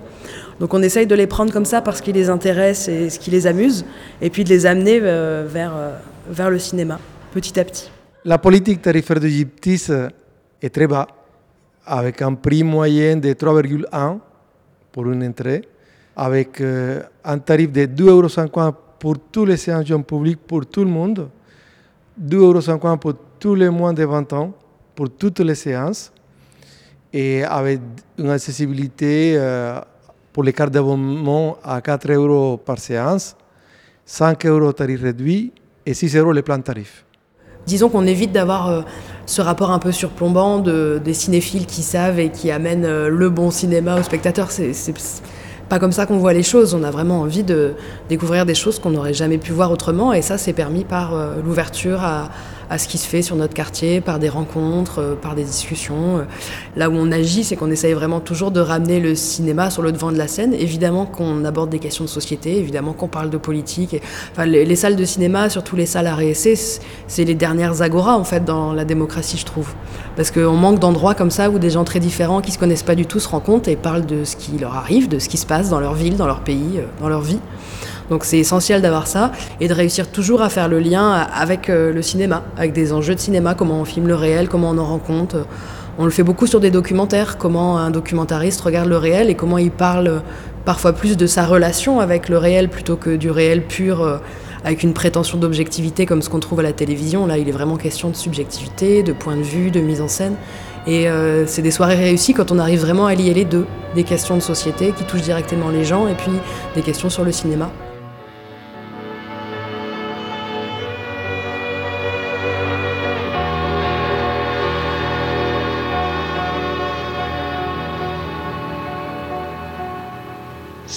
Donc 0.61 0.75
on 0.75 0.83
essaye 0.83 1.07
de 1.07 1.15
les 1.15 1.27
prendre 1.27 1.53
comme 1.53 1.65
ça 1.65 1.81
parce 1.81 2.01
qu'ils 2.01 2.15
les 2.15 2.31
intéressent 2.31 2.89
et 2.89 3.11
ce 3.11 3.19
qui 3.19 3.31
les 3.31 3.47
amuse, 3.47 3.85
et 4.21 4.31
puis 4.31 4.45
de 4.45 4.49
les 4.49 4.67
amener 4.67 5.01
euh, 5.03 5.47
vers, 5.49 5.73
euh, 5.77 5.97
vers 6.29 6.51
le 6.51 6.59
cinéma, 6.59 6.99
petit 7.33 7.59
à 7.59 7.65
petit. 7.65 7.91
La 8.25 8.39
politique 8.39 8.83
tarifaire 8.83 9.21
de 9.21 9.29
Gyptis 9.29 9.89
est 10.63 10.71
très 10.71 10.87
bas, 10.87 11.07
avec 11.85 12.23
un 12.23 12.35
prix 12.35 12.63
moyen 12.63 13.17
de 13.17 13.33
3,1 13.33 14.19
pour 14.93 15.11
une 15.11 15.25
entrée, 15.27 15.63
avec 16.17 16.61
euh, 16.61 17.01
un 17.25 17.39
tarif 17.39 17.73
de 17.73 17.83
2,50 17.83 18.09
euros 18.09 18.75
pour 18.99 19.19
tous 19.31 19.45
les 19.45 19.57
séances 19.59 19.87
jeunes 19.87 20.05
publics, 20.05 20.39
pour 20.47 20.65
tout 20.65 20.85
le 20.85 20.91
monde. 20.91 21.29
2,50 22.21 22.87
euros 22.87 22.97
pour 22.97 23.15
tous 23.39 23.55
les 23.55 23.71
moins 23.71 23.93
de 23.93 24.05
20 24.05 24.33
ans, 24.33 24.53
pour 24.95 25.11
toutes 25.11 25.41
les 25.41 25.55
séances, 25.55 26.13
et 27.13 27.45
avec 27.45 27.81
une 28.19 28.31
accessibilité 28.31 29.35
euh, 29.37 29.81
pour 30.33 30.43
les 30.43 30.53
cartes 30.53 30.73
d'abonnement 30.73 31.59
à 31.63 31.81
4 31.81 32.11
euros 32.13 32.57
par 32.57 32.79
séance, 32.79 33.37
5 34.05 34.47
euros 34.47 34.73
tarif 34.73 35.03
réduit 35.03 35.53
et 35.87 35.95
6 35.95 36.17
euros 36.17 36.33
les 36.33 36.43
plans 36.43 36.61
tarifs. 36.61 37.05
Disons 37.67 37.89
qu'on 37.89 38.07
évite 38.07 38.33
d'avoir 38.33 38.69
euh, 38.69 38.83
ce 39.27 39.41
rapport 39.41 39.71
un 39.71 39.79
peu 39.79 39.91
surplombant 39.93 40.59
de, 40.59 41.01
des 41.03 41.15
cinéphiles 41.15 41.67
qui 41.67 41.83
savent 41.83 42.19
et 42.19 42.31
qui 42.31 42.51
amènent 42.51 42.85
euh, 42.85 43.09
le 43.09 43.31
bon 43.31 43.51
cinéma 43.51 43.99
aux 43.99 44.03
spectateurs. 44.03 44.51
Pas 45.69 45.79
comme 45.79 45.93
ça 45.93 46.07
qu'on 46.07 46.19
voit 46.19 46.33
les 46.33 46.43
choses. 46.43 46.75
On 46.75 46.83
a 46.83 46.91
vraiment 46.91 47.21
envie 47.21 47.43
de 47.43 47.75
découvrir 48.09 48.47
des 48.47 48.55
choses 48.55 48.79
qu'on 48.79 48.91
n'aurait 48.91 49.15
jamais 49.15 49.39
pu 49.39 49.53
voir 49.53 49.71
autrement. 49.71 50.13
Et 50.13 50.23
ça, 50.23 50.39
c'est 50.39 50.53
permis 50.53 50.85
par 50.85 51.15
euh, 51.15 51.37
l'ouverture 51.45 52.03
à, 52.03 52.31
à 52.75 52.79
ce 52.79 52.89
qui 52.89 52.99
se 52.99 53.07
fait 53.07 53.23
sur 53.23 53.37
notre 53.37 53.55
quartier, 53.55 54.01
par 54.01 54.19
des 54.19 54.29
rencontres, 54.29 54.99
euh, 54.99 55.15
par 55.15 55.37
des 55.37 55.45
discussions. 55.45 56.19
Euh, 56.19 56.23
là 56.75 56.91
où 56.91 56.95
on 56.95 57.13
agit, 57.13 57.45
c'est 57.45 57.55
qu'on 57.55 57.71
essaye 57.71 57.93
vraiment 57.93 58.19
toujours 58.19 58.51
de 58.51 58.59
ramener 58.59 58.99
le 58.99 59.15
cinéma 59.15 59.71
sur 59.71 59.81
le 59.81 59.93
devant 59.93 60.11
de 60.11 60.19
la 60.19 60.27
scène. 60.27 60.55
Évidemment 60.55 61.07
qu'on 61.07 61.45
aborde 61.45 61.71
des 61.71 61.79
questions 61.79 62.03
de 62.03 62.09
société, 62.09 62.59
évidemment 62.59 62.93
qu'on 62.93 63.07
parle 63.07 63.31
de 63.31 63.37
politique. 63.37 64.03
enfin, 64.33 64.45
les, 64.45 64.75
salles 64.75 64.97
de 64.97 65.05
cinéma, 65.05 65.49
surtout 65.51 65.77
les 65.77 65.87
salles 65.87 66.09
à 66.09 66.17
réessayer, 66.17 66.59
c'est 67.07 67.25
les 67.25 67.37
dernières 67.37 67.81
agoras 67.81 68.17
en 68.17 68.25
fait 68.25 68.45
dans 68.45 68.73
la 68.73 68.85
démocratie, 68.85 69.39
je 69.39 69.45
trouve. 69.45 69.73
Parce 70.17 70.33
qu'on 70.33 70.57
manque 70.57 70.81
d'endroits 70.81 71.15
comme 71.15 71.31
ça 71.31 71.51
où 71.51 71.61
des 71.61 71.71
gens 71.71 71.85
très 71.85 72.01
différents 72.01 72.41
qui 72.41 72.51
se 72.51 72.59
connaissent 72.59 72.83
pas 72.83 72.97
du 72.97 73.07
tout 73.07 73.21
se 73.21 73.29
rencontrent 73.29 73.69
et 73.69 73.77
parlent 73.77 74.05
de 74.05 74.25
ce 74.25 74.35
qui 74.35 74.59
leur 74.59 74.75
arrive, 74.75 75.07
de 75.07 75.21
ce 75.21 75.29
qui 75.29 75.37
se 75.37 75.47
passe 75.47 75.71
dans 75.71 75.79
leur 75.79 75.95
ville, 75.95 76.17
dans 76.17 76.27
leur 76.27 76.41
pays, 76.41 76.79
euh, 76.79 76.87
dans 77.01 77.09
leur 77.09 77.21
vie. 77.21 77.39
Donc 78.11 78.25
c'est 78.25 78.39
essentiel 78.39 78.83
d'avoir 78.83 79.07
ça 79.07 79.33
et 79.61 79.69
de 79.69 79.75
réussir 79.75 80.11
toujours 80.11 80.43
à 80.43 80.49
faire 80.49 80.69
le 80.69 80.79
lien 80.79 81.11
avec 81.13 81.71
euh, 81.71 81.93
le 81.93 82.03
cinéma, 82.03 82.43
avec 82.57 82.73
des 82.73 82.93
enjeux 82.93 83.15
de 83.15 83.21
cinéma, 83.21 83.55
comment 83.55 83.81
on 83.81 83.85
filme 83.85 84.09
le 84.09 84.15
réel, 84.15 84.49
comment 84.49 84.71
on 84.71 84.79
en 84.79 84.85
rend 84.85 84.99
compte. 84.99 85.37
On 85.97 86.05
le 86.05 86.11
fait 86.11 86.25
beaucoup 86.25 86.47
sur 86.47 86.61
des 86.61 86.71
documentaires, 86.71 87.39
comment 87.39 87.79
un 87.79 87.91
documentariste 87.91 88.61
regarde 88.61 88.89
le 88.89 88.97
réel 88.97 89.31
et 89.31 89.35
comment 89.35 89.59
il 89.59 89.71
parle 89.71 90.23
parfois 90.65 90.93
plus 90.93 91.17
de 91.17 91.27
sa 91.27 91.47
relation 91.47 92.01
avec 92.01 92.29
le 92.29 92.39
réel 92.39 92.69
plutôt 92.69 92.97
que 92.97 93.17
du 93.17 93.31
réel 93.31 93.63
pur 93.63 94.03
euh, 94.03 94.19
avec 94.65 94.83
une 94.83 94.95
prétention 94.95 95.39
d'objectivité 95.39 96.07
comme 96.07 96.23
ce 96.23 96.31
qu'on 96.31 96.41
trouve 96.41 96.61
à 96.61 96.63
la 96.63 96.73
télévision. 96.73 97.27
Là, 97.27 97.39
il 97.39 97.49
est 97.49 97.53
vraiment 97.53 97.77
question 97.77 98.09
de 98.09 98.17
subjectivité, 98.17 99.03
de 99.03 99.13
point 99.13 99.37
de 99.37 99.43
vue, 99.43 99.71
de 99.71 99.81
mise 99.81 100.01
en 100.01 100.09
scène. 100.09 100.37
Et 100.87 101.09
euh, 101.09 101.47
c'est 101.47 101.63
des 101.63 101.71
soirées 101.71 101.97
réussies 101.97 102.35
quand 102.35 102.51
on 102.51 102.59
arrive 102.59 102.81
vraiment 102.81 103.07
à 103.07 103.15
lier 103.15 103.35
les 103.35 103.45
deux, 103.45 103.67
des 103.95 104.05
questions 104.05 104.37
de 104.37 104.43
société 104.43 104.93
qui 104.97 105.05
touchent 105.05 105.23
directement 105.23 105.69
les 105.69 105.85
gens 105.85 106.09
et 106.09 106.15
puis 106.15 106.33
des 106.75 106.83
questions 106.83 107.11
sur 107.11 107.25
le 107.25 107.33
cinéma. 107.33 107.71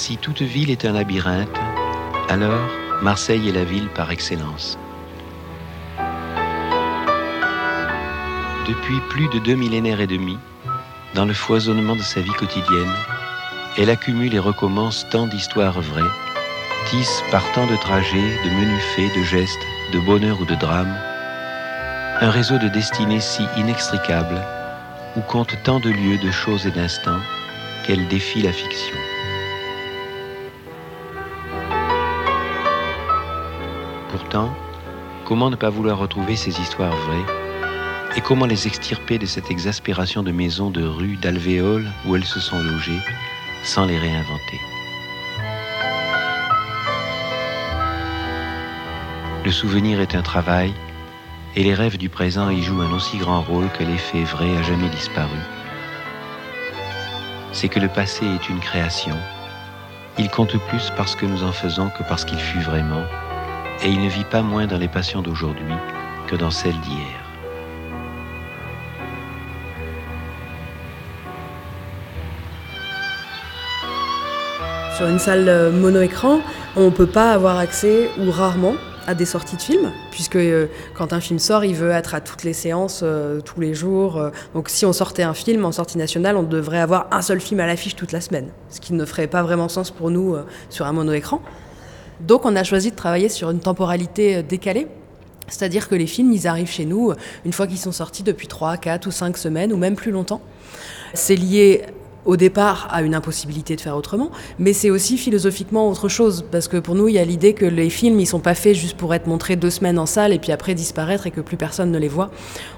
Si 0.07 0.15
toute 0.15 0.41
ville 0.41 0.69
est 0.69 0.85
un 0.85 0.93
labyrinthe, 0.93 1.59
alors 2.29 2.69
Marseille 3.01 3.49
est 3.49 3.51
la 3.51 3.65
ville 3.65 3.89
par 3.89 4.09
excellence. 4.09 4.79
Depuis 8.65 9.01
plus 9.09 9.27
de 9.27 9.39
deux 9.39 9.55
millénaires 9.55 9.99
et 9.99 10.07
demi, 10.07 10.37
dans 11.13 11.25
le 11.25 11.33
foisonnement 11.33 11.97
de 11.97 12.01
sa 12.01 12.21
vie 12.21 12.31
quotidienne, 12.39 12.93
elle 13.77 13.89
accumule 13.89 14.33
et 14.33 14.39
recommence 14.39 15.05
tant 15.11 15.27
d'histoires 15.27 15.81
vraies, 15.81 16.13
tisse 16.85 17.21
par 17.29 17.43
tant 17.51 17.67
de 17.67 17.75
trajets, 17.75 18.31
de 18.45 18.49
menus 18.49 18.83
faits, 18.95 19.13
de 19.13 19.23
gestes, 19.23 19.67
de 19.91 19.99
bonheur 19.99 20.39
ou 20.39 20.45
de 20.45 20.55
drames, 20.55 20.97
un 22.21 22.29
réseau 22.29 22.57
de 22.59 22.69
destinées 22.69 23.19
si 23.19 23.43
inextricable, 23.57 24.41
où 25.17 25.19
compte 25.19 25.61
tant 25.65 25.81
de 25.81 25.89
lieux, 25.89 26.17
de 26.17 26.31
choses 26.31 26.65
et 26.65 26.71
d'instants, 26.71 27.19
qu'elle 27.85 28.07
défie 28.07 28.41
la 28.41 28.53
fiction. 28.53 28.95
Comment 35.25 35.49
ne 35.49 35.55
pas 35.55 35.69
vouloir 35.69 35.97
retrouver 35.97 36.35
ces 36.35 36.59
histoires 36.59 36.95
vraies 36.95 37.33
Et 38.15 38.21
comment 38.21 38.45
les 38.45 38.67
extirper 38.67 39.17
de 39.17 39.25
cette 39.25 39.49
exaspération 39.49 40.21
de 40.21 40.31
maisons, 40.31 40.69
de 40.69 40.83
rues, 40.83 41.17
d'alvéoles 41.17 41.87
où 42.05 42.15
elles 42.15 42.25
se 42.25 42.39
sont 42.39 42.61
logées, 42.61 42.99
sans 43.63 43.85
les 43.85 43.97
réinventer 43.97 44.59
Le 49.45 49.51
souvenir 49.51 50.01
est 50.01 50.15
un 50.15 50.21
travail, 50.21 50.73
et 51.55 51.63
les 51.63 51.73
rêves 51.73 51.97
du 51.97 52.09
présent 52.09 52.49
y 52.49 52.61
jouent 52.61 52.81
un 52.81 52.93
aussi 52.93 53.17
grand 53.17 53.41
rôle 53.41 53.69
que 53.71 53.83
l'effet 53.83 54.23
vrai 54.23 54.57
a 54.57 54.63
jamais 54.63 54.89
disparu. 54.89 55.39
C'est 57.53 57.69
que 57.69 57.79
le 57.79 57.87
passé 57.87 58.25
est 58.25 58.49
une 58.49 58.59
création. 58.59 59.15
Il 60.17 60.29
compte 60.29 60.57
plus 60.67 60.91
parce 60.97 61.15
que 61.15 61.25
nous 61.25 61.43
en 61.43 61.53
faisons 61.53 61.89
que 61.89 62.03
parce 62.03 62.25
qu'il 62.25 62.39
fut 62.39 62.59
vraiment 62.59 63.03
et 63.83 63.89
il 63.89 64.01
ne 64.01 64.09
vit 64.09 64.23
pas 64.23 64.41
moins 64.41 64.67
dans 64.67 64.77
les 64.77 64.87
passions 64.87 65.21
d'aujourd'hui 65.21 65.75
que 66.27 66.35
dans 66.35 66.51
celles 66.51 66.79
d'hier. 66.81 67.27
Sur 74.95 75.07
une 75.07 75.19
salle 75.19 75.47
euh, 75.47 75.71
mono-écran, 75.71 76.39
on 76.75 76.85
ne 76.85 76.89
peut 76.89 77.05
pas 77.05 77.31
avoir 77.31 77.59
accès, 77.59 78.09
ou 78.19 78.31
rarement, 78.31 78.73
à 79.05 79.13
des 79.13 79.25
sorties 79.25 79.55
de 79.55 79.61
films, 79.61 79.91
puisque 80.09 80.35
euh, 80.35 80.65
quand 80.95 81.13
un 81.13 81.19
film 81.19 81.37
sort, 81.37 81.63
il 81.63 81.75
veut 81.75 81.91
être 81.91 82.15
à 82.15 82.19
toutes 82.19 82.43
les 82.43 82.53
séances, 82.53 83.01
euh, 83.03 83.39
tous 83.39 83.61
les 83.61 83.75
jours. 83.75 84.19
donc 84.55 84.69
si 84.69 84.87
on 84.87 84.93
sortait 84.93 85.21
un 85.21 85.35
film 85.35 85.65
en 85.65 85.71
sortie 85.71 85.99
nationale, 85.99 86.35
on 86.35 86.43
devrait 86.43 86.79
avoir 86.79 87.07
un 87.11 87.21
seul 87.21 87.39
film 87.39 87.59
à 87.59 87.67
l'affiche 87.67 87.95
toute 87.95 88.11
la 88.11 88.21
semaine, 88.21 88.49
ce 88.69 88.81
qui 88.81 88.93
ne 88.93 89.05
ferait 89.05 89.27
pas 89.27 89.43
vraiment 89.43 89.69
sens 89.69 89.91
pour 89.91 90.09
nous 90.09 90.35
sur 90.69 90.87
un 90.87 90.93
mono-écran. 90.93 91.41
Donc 92.21 92.45
on 92.45 92.55
a 92.55 92.63
choisi 92.63 92.91
de 92.91 92.95
travailler 92.95 93.29
sur 93.29 93.49
une 93.49 93.59
temporalité 93.59 94.43
décalée. 94.43 94.87
C'est-à-dire 95.47 95.87
que 95.87 95.95
les 95.95 96.07
films, 96.07 96.31
ils 96.33 96.47
arrivent 96.47 96.69
chez 96.69 96.85
nous 96.85 97.13
une 97.45 97.53
fois 97.53 97.67
qu'ils 97.67 97.77
sont 97.77 97.91
sortis 97.91 98.23
depuis 98.23 98.47
3, 98.47 98.77
4 98.77 99.07
ou 99.07 99.11
5 99.11 99.37
semaines 99.37 99.71
ou 99.71 99.77
même 99.77 99.95
plus 99.95 100.11
longtemps. 100.11 100.41
C'est 101.13 101.35
lié 101.35 101.83
au 102.27 102.35
départ 102.35 102.89
à 102.91 103.01
une 103.01 103.15
impossibilité 103.15 103.77
de 103.77 103.81
faire 103.81 103.95
autrement, 103.95 104.31
mais 104.59 104.73
c'est 104.73 104.89
aussi 104.89 105.17
philosophiquement 105.17 105.89
autre 105.89 106.09
chose, 106.09 106.43
parce 106.51 106.67
que 106.67 106.75
pour 106.75 106.93
nous, 106.93 107.07
il 107.07 107.13
y 107.13 107.19
a 107.19 107.23
l'idée 107.23 107.53
que 107.53 107.63
les 107.63 107.89
films, 107.89 108.19
ils 108.19 108.25
sont 108.25 108.41
pas 108.41 108.53
faits 108.53 108.75
juste 108.75 108.97
pour 108.97 109.13
être 109.15 109.27
montrés 109.27 109.55
deux 109.55 109.69
semaines 109.69 109.97
en 109.97 110.05
salle 110.05 110.33
et 110.33 110.39
puis 110.39 110.51
après 110.51 110.75
disparaître 110.75 111.25
et 111.25 111.31
que 111.31 111.39
plus 111.39 111.55
personne 111.55 111.89
ne 111.89 111.97
les 111.97 112.09
voit. 112.09 112.29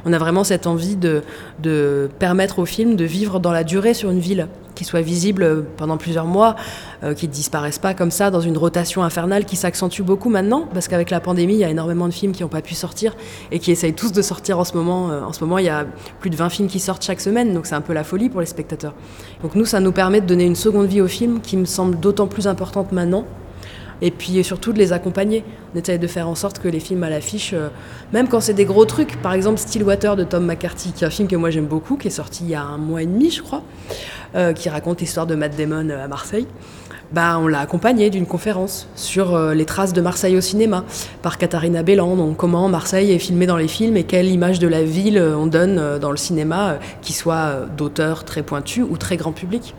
On 0.06 0.14
a 0.14 0.20
vraiment 0.20 0.44
cette 0.44 0.68
envie 0.68 0.96
de, 0.96 1.24
de 1.58 2.12
permettre 2.20 2.60
aux 2.60 2.66
films 2.66 2.96
de 2.96 3.06
vivre 3.06 3.40
dans 3.40 3.52
la 3.52 3.64
durée 3.64 3.96
sur 3.96 4.12
une 4.12 4.20
ville 4.20 4.48
qui 4.76 4.86
soient 4.86 5.02
visibles 5.02 5.66
pendant 5.78 5.98
plusieurs 5.98 6.26
mois, 6.26 6.56
euh, 7.04 7.14
qui 7.14 7.28
ne 7.28 7.34
disparaissent 7.34 7.80
pas 7.80 7.94
comme 7.94 8.12
ça 8.12 8.32
dans 8.32 8.42
une 8.42 8.58
rotation 8.58 9.04
infernale 9.04 9.46
qui 9.46 9.56
s'accentue 9.56 10.02
beaucoup 10.02 10.30
maintenant, 10.30 10.68
parce 10.74 10.88
qu'avec 10.88 11.10
la 11.10 11.20
pandémie, 11.20 11.54
il 11.54 11.60
y 11.60 11.64
a 11.64 11.70
énormément 11.70 12.08
de 12.08 12.14
films 12.14 12.32
qui 12.32 12.44
n'ont 12.44 12.50
pas 12.50 12.62
pu 12.62 12.76
sortir 12.76 13.16
et 13.52 13.60
qui 13.60 13.72
essayent 13.72 13.94
tous 13.94 14.12
de 14.12 14.22
sortir 14.22 14.60
en 14.60 14.64
ce 14.64 14.76
moment. 14.76 15.12
Euh, 15.12 15.22
en 15.22 15.34
ce 15.34 15.44
moment, 15.44 15.58
il 15.58 15.66
y 15.66 15.70
a 15.70 15.86
plus 16.20 16.30
de 16.30 16.36
20 16.36 16.50
films 16.50 16.68
qui 16.68 16.80
sortent 16.80 17.04
chaque 17.04 17.22
semaine, 17.22 17.54
donc 17.54 17.66
c'est 17.66 17.76
un 17.76 17.82
peu 17.82 17.94
la 17.94 18.04
folie 18.04 18.30
pour 18.30 18.42
les 18.42 18.48
spectateurs. 18.48 18.94
Donc 19.42 19.56
nous, 19.56 19.66
ça 19.66 19.80
nous 19.80 19.92
permet 19.92 20.22
de 20.22 20.26
donner 20.26 20.46
une 20.46 20.56
seconde 20.56 20.88
vie 20.88 21.02
aux 21.02 21.08
films 21.08 21.40
qui 21.42 21.58
me 21.58 21.66
semble 21.66 22.00
d'autant 22.00 22.28
plus 22.28 22.48
importante 22.48 22.92
maintenant, 22.92 23.26
et 24.02 24.12
puis 24.12 24.44
surtout 24.44 24.74
de 24.74 24.78
les 24.78 24.94
accompagner. 24.94 25.44
On 25.74 25.80
essaye 25.80 26.00
de 26.00 26.08
faire 26.08 26.28
en 26.28 26.36
sorte 26.36 26.60
que 26.60 26.68
les 26.68 26.80
films 26.80 27.04
à 27.04 27.10
l'affiche, 27.10 27.52
euh, 27.54 27.70
même 28.14 28.28
quand 28.28 28.40
c'est 28.40 28.54
des 28.54 28.66
gros 28.66 28.86
trucs, 28.86 29.22
par 29.22 29.34
exemple 29.34 29.60
Stillwater 29.60 30.16
de 30.16 30.24
Tom 30.24 30.46
McCarthy, 30.46 30.92
qui 30.92 31.04
est 31.04 31.08
un 31.08 31.12
film 31.12 31.28
que 31.28 31.36
moi 31.36 31.50
j'aime 31.50 31.68
beaucoup, 31.68 31.98
qui 31.98 32.08
est 32.08 32.12
sorti 32.12 32.44
il 32.44 32.50
y 32.52 32.56
a 32.56 32.62
un 32.62 32.78
mois 32.78 33.02
et 33.02 33.06
demi, 33.06 33.30
je 33.30 33.42
crois, 33.42 33.64
euh, 34.36 34.54
qui 34.54 34.70
raconte 34.70 35.02
l'histoire 35.02 35.28
de 35.28 35.36
Matt 35.36 35.56
Damon 35.58 35.90
euh, 35.90 36.04
à 36.04 36.08
Marseille. 36.08 36.48
Bah, 37.12 37.40
on 37.42 37.48
l'a 37.48 37.60
accompagné 37.60 38.12
d'une 38.12 38.28
conférence 38.28 38.88
sur 38.94 39.36
les 39.36 39.66
traces 39.66 39.94
de 39.94 40.02
Marseille 40.02 40.38
au 40.38 40.42
cinéma 40.42 40.84
par 41.24 41.40
Katharina 41.40 41.82
Belland, 41.82 42.16
donc 42.16 42.38
comment 42.38 42.70
Marseille 42.70 43.12
est 43.12 43.18
filmée 43.18 43.48
dans 43.48 43.58
les 43.58 43.68
films 43.68 43.98
et 43.98 44.04
quelle 44.04 44.28
image 44.28 44.60
de 44.60 44.68
la 44.68 44.84
ville 44.84 45.20
on 45.20 45.48
donne 45.48 45.98
dans 45.98 46.12
le 46.12 46.18
cinéma, 46.18 46.78
qui 47.02 47.14
soit 47.14 47.66
d'auteur 47.76 48.26
très 48.26 48.44
pointu 48.44 48.84
ou 48.84 48.96
très 48.96 49.18
grand 49.18 49.32
public. 49.32 49.74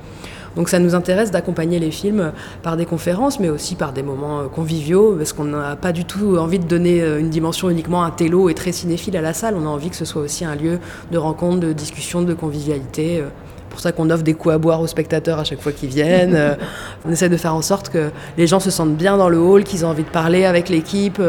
Donc 0.56 0.68
ça 0.68 0.78
nous 0.78 0.94
intéresse 0.94 1.30
d'accompagner 1.30 1.78
les 1.78 1.90
films 1.90 2.32
par 2.62 2.76
des 2.76 2.86
conférences, 2.86 3.38
mais 3.38 3.50
aussi 3.50 3.76
par 3.76 3.92
des 3.92 4.02
moments 4.02 4.40
euh, 4.40 4.48
conviviaux, 4.48 5.14
parce 5.16 5.32
qu'on 5.32 5.44
n'a 5.44 5.76
pas 5.76 5.92
du 5.92 6.04
tout 6.04 6.36
envie 6.36 6.58
de 6.58 6.64
donner 6.64 7.02
euh, 7.02 7.20
une 7.20 7.30
dimension 7.30 7.70
uniquement 7.70 8.02
un 8.02 8.10
télo 8.10 8.48
et 8.48 8.54
très 8.54 8.72
cinéphile 8.72 9.16
à 9.16 9.20
la 9.20 9.32
salle. 9.32 9.54
On 9.56 9.66
a 9.66 9.68
envie 9.68 9.90
que 9.90 9.96
ce 9.96 10.04
soit 10.04 10.22
aussi 10.22 10.44
un 10.44 10.56
lieu 10.56 10.80
de 11.10 11.18
rencontre, 11.18 11.60
de 11.60 11.72
discussion, 11.72 12.22
de 12.22 12.34
convivialité. 12.34 13.20
Euh. 13.20 13.28
C'est 13.54 13.74
pour 13.74 13.80
ça 13.80 13.92
qu'on 13.92 14.10
offre 14.10 14.24
des 14.24 14.34
coups 14.34 14.54
à 14.54 14.58
boire 14.58 14.80
aux 14.80 14.88
spectateurs 14.88 15.38
à 15.38 15.44
chaque 15.44 15.60
fois 15.60 15.70
qu'ils 15.70 15.90
viennent. 15.90 16.56
On 17.06 17.12
essaie 17.12 17.28
de 17.28 17.36
faire 17.36 17.54
en 17.54 17.62
sorte 17.62 17.88
que 17.88 18.10
les 18.36 18.48
gens 18.48 18.58
se 18.58 18.68
sentent 18.68 18.96
bien 18.96 19.16
dans 19.16 19.28
le 19.28 19.38
hall, 19.38 19.62
qu'ils 19.62 19.82
aient 19.82 19.84
envie 19.84 20.02
de 20.02 20.08
parler 20.08 20.44
avec 20.44 20.68
l'équipe, 20.68 21.22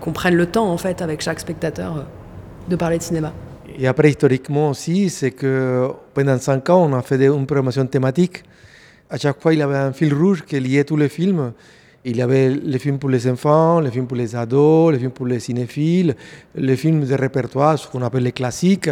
qu'on 0.00 0.12
prenne 0.12 0.36
le 0.36 0.46
temps 0.46 0.70
en 0.70 0.76
fait 0.76 1.02
avec 1.02 1.20
chaque 1.20 1.40
spectateur 1.40 2.04
de 2.68 2.76
parler 2.76 2.98
de 2.98 3.02
cinéma. 3.02 3.32
Et 3.78 3.86
après, 3.86 4.10
historiquement 4.10 4.70
aussi, 4.70 5.08
c'est 5.08 5.30
que 5.30 5.88
pendant 6.14 6.38
cinq 6.38 6.68
ans, 6.70 6.84
on 6.88 6.92
a 6.94 7.02
fait 7.02 7.24
une 7.24 7.46
programmation 7.46 7.86
thématique. 7.86 8.42
À 9.08 9.16
chaque 9.16 9.40
fois, 9.40 9.52
il 9.52 9.60
y 9.60 9.62
avait 9.62 9.76
un 9.76 9.92
fil 9.92 10.12
rouge 10.14 10.42
qui 10.44 10.58
liait 10.60 10.84
tous 10.84 10.96
les 10.96 11.08
films. 11.08 11.52
Il 12.04 12.16
y 12.16 12.22
avait 12.22 12.48
les 12.50 12.78
films 12.78 12.98
pour 12.98 13.10
les 13.10 13.28
enfants, 13.28 13.80
les 13.80 13.90
films 13.90 14.06
pour 14.06 14.16
les 14.16 14.34
ados, 14.34 14.92
les 14.92 14.98
films 14.98 15.12
pour 15.12 15.26
les 15.26 15.38
cinéphiles, 15.38 16.16
les 16.54 16.76
films 16.76 17.04
de 17.04 17.14
répertoire, 17.14 17.78
ce 17.78 17.86
qu'on 17.88 18.02
appelle 18.02 18.24
les 18.24 18.32
classiques. 18.32 18.90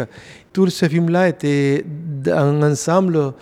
Tous 0.53 0.69
ces 0.69 0.87
films-là 0.87 1.27
étaient 1.27 1.83
un 2.27 2.63
ensemble 2.63 3.33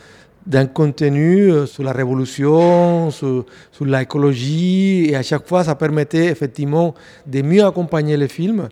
d'un 0.46 0.66
contenu 0.66 1.52
euh, 1.52 1.66
sur 1.68 1.84
la 1.84 1.92
révolution, 1.92 3.12
sur, 3.12 3.46
sur 3.72 3.86
l'écologie, 3.86 5.08
et 5.10 5.16
à 5.16 5.22
chaque 5.22 5.48
fois, 5.48 5.64
ça 5.64 5.76
permettait 5.76 6.26
effectivement 6.26 6.96
de 7.28 7.42
mieux 7.44 7.64
accompagner 7.64 8.18
les 8.18 8.28
films 8.28 8.70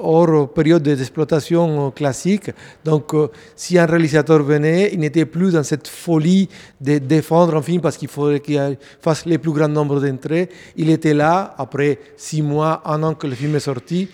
hors 0.00 0.48
période 0.52 0.82
d'exploitation 0.82 1.90
classique. 1.90 2.50
Donc, 2.84 3.14
euh, 3.14 3.28
si 3.56 3.78
un 3.78 3.86
réalisateur 3.86 4.42
venait, 4.42 4.90
il 4.92 5.00
n'était 5.00 5.26
plus 5.26 5.52
dans 5.52 5.62
cette 5.62 5.88
folie 5.88 6.48
de 6.80 6.98
défendre 6.98 7.56
un 7.56 7.62
film 7.62 7.80
parce 7.80 7.96
qu'il 7.96 8.08
faudrait 8.08 8.40
qu'il 8.40 8.78
fasse 9.00 9.26
le 9.26 9.38
plus 9.38 9.52
grand 9.52 9.68
nombre 9.68 10.00
d'entrées. 10.00 10.48
Il 10.76 10.90
était 10.90 11.14
là, 11.14 11.54
après 11.58 11.98
six 12.16 12.42
mois, 12.42 12.82
un 12.84 13.02
an 13.02 13.14
que 13.14 13.26
le 13.26 13.34
film 13.34 13.56
est 13.56 13.60
sorti. 13.60 14.08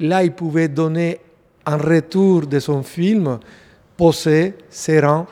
Là, 0.00 0.22
il 0.22 0.32
pouvait 0.32 0.68
donner 0.68 1.18
un 1.66 1.76
retour 1.76 2.46
de 2.46 2.58
son 2.60 2.82
film 2.82 3.38
posé, 3.96 4.54
serein, 4.70 5.26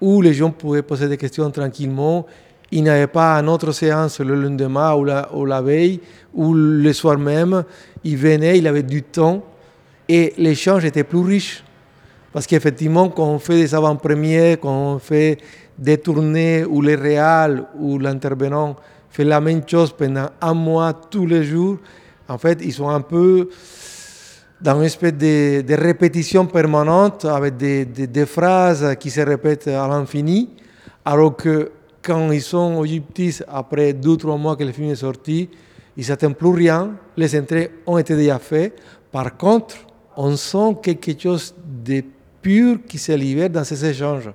où 0.00 0.22
les 0.22 0.34
gens 0.34 0.50
pouvaient 0.50 0.82
poser 0.82 1.08
des 1.08 1.16
questions 1.16 1.50
tranquillement. 1.50 2.26
Il 2.76 2.82
n'y 2.82 2.90
avait 2.90 3.06
pas 3.06 3.36
une 3.36 3.48
autre 3.48 3.70
séance 3.70 4.18
le 4.18 4.34
lendemain 4.34 4.94
ou 4.94 5.04
la, 5.44 5.62
veille 5.62 6.00
ou 6.34 6.52
le 6.54 6.92
soir 6.92 7.16
même 7.16 7.62
il 8.02 8.16
venait, 8.16 8.58
il 8.58 8.66
avait 8.66 8.82
du 8.82 9.04
temps 9.04 9.44
et 10.08 10.34
l'échange 10.38 10.84
était 10.84 11.04
plus 11.04 11.20
riche. 11.20 11.62
Parce 12.32 12.48
qu'effectivement, 12.48 13.10
quand 13.10 13.28
on 13.28 13.38
fait 13.38 13.54
des 13.54 13.76
avant-premières, 13.76 14.58
quand 14.58 14.94
on 14.94 14.98
fait 14.98 15.38
des 15.78 15.98
tournées 15.98 16.64
où 16.64 16.82
les 16.82 16.96
réals 16.96 17.64
ou 17.78 17.96
l'intervenant 18.00 18.74
fait 19.08 19.22
la 19.22 19.40
même 19.40 19.62
chose 19.64 19.92
pendant 19.96 20.30
un 20.40 20.54
mois 20.54 20.92
tous 20.92 21.26
les 21.26 21.44
jours, 21.44 21.78
en 22.28 22.38
fait, 22.38 22.58
ils 22.60 22.72
sont 22.72 22.88
un 22.88 23.02
peu 23.02 23.50
dans 24.60 24.78
une 24.78 24.86
espèce 24.86 25.14
de, 25.14 25.74
répétition 25.76 26.44
permanente 26.46 27.24
avec 27.24 27.56
des, 27.56 27.84
des, 27.84 28.26
phrases 28.26 28.96
qui 28.98 29.10
se 29.10 29.20
répètent 29.20 29.68
à 29.68 29.86
l'infini, 29.86 30.50
alors 31.04 31.36
que 31.36 31.70
quand 32.04 32.30
ils 32.30 32.42
sont 32.42 32.74
au 32.74 32.84
Gyptis, 32.84 33.40
après 33.48 33.94
deux 33.94 34.10
ou 34.10 34.16
trois 34.16 34.36
mois 34.36 34.56
que 34.56 34.64
le 34.64 34.72
film 34.72 34.90
est 34.90 34.96
sorti, 34.96 35.48
ils 35.96 36.00
ne 36.00 36.04
s'attendent 36.04 36.36
plus 36.36 36.50
rien, 36.50 36.94
les 37.16 37.38
entrées 37.38 37.70
ont 37.86 37.96
été 37.96 38.14
déjà 38.14 38.38
faites. 38.38 38.78
Par 39.10 39.36
contre, 39.36 39.76
on 40.16 40.36
sent 40.36 40.76
quelque 40.82 41.18
chose 41.18 41.54
de 41.66 42.02
pur 42.42 42.78
qui 42.86 42.98
se 42.98 43.12
libère 43.12 43.48
dans 43.48 43.64
ces 43.64 43.84
échanges. 43.84 44.30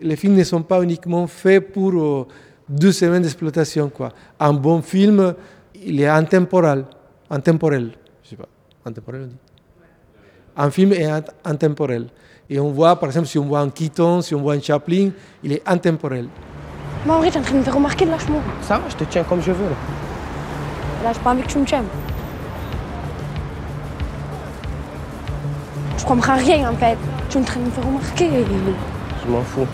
Les 0.00 0.16
films 0.16 0.34
ne 0.34 0.44
sont 0.44 0.62
pas 0.62 0.82
uniquement 0.82 1.26
faits 1.26 1.72
pour 1.72 1.92
euh, 1.92 2.26
deux 2.68 2.92
semaines 2.92 3.22
d'exploitation. 3.22 3.90
Quoi. 3.90 4.10
Un 4.38 4.52
bon 4.52 4.80
film, 4.80 5.34
il 5.74 6.00
est 6.00 6.06
intemporel. 6.06 6.84
Intemporel. 7.28 7.90
Je 8.22 8.30
sais 8.30 8.36
pas. 8.36 8.48
Intemporel, 8.84 9.22
on 9.24 9.26
dit. 9.26 9.36
Un 10.56 10.70
film 10.70 10.92
est 10.92 11.08
intemporel. 11.44 12.06
Et 12.48 12.58
on 12.60 12.70
voit, 12.70 12.96
par 12.96 13.08
exemple, 13.08 13.26
si 13.26 13.38
on 13.38 13.46
voit 13.46 13.60
un 13.60 13.70
Keaton, 13.70 14.20
si 14.22 14.34
on 14.34 14.40
voit 14.42 14.54
un 14.54 14.60
Chaplin, 14.60 15.10
il 15.42 15.52
est 15.52 15.62
intemporel. 15.66 16.28
Mais 17.06 17.12
en 17.12 17.18
vrai, 17.18 17.30
tu 17.30 17.36
es 17.36 17.40
en 17.40 17.42
train 17.42 17.52
de 17.54 17.58
me 17.58 17.62
faire 17.62 17.74
remarquer, 17.74 18.04
lâche-moi. 18.04 18.40
Ça 18.62 18.76
va, 18.78 18.84
je 18.88 18.96
te 18.96 19.04
tiens 19.04 19.24
comme 19.24 19.40
je 19.40 19.52
veux. 19.52 19.70
Là, 21.02 21.12
j'ai 21.14 21.20
pas 21.20 21.30
envie 21.30 21.42
que 21.42 21.48
tu 21.48 21.58
me 21.58 21.64
tiennes. 21.64 21.86
Je 25.96 26.04
comprends 26.04 26.36
rien 26.36 26.70
en 26.70 26.74
fait. 26.74 26.98
Tu 27.30 27.38
es 27.38 27.40
en 27.40 27.44
train 27.44 27.60
de 27.60 27.66
me 27.66 27.70
faire 27.70 27.86
remarquer. 27.86 28.30
Je 29.24 29.30
m'en 29.30 29.42
fous. 29.42 29.66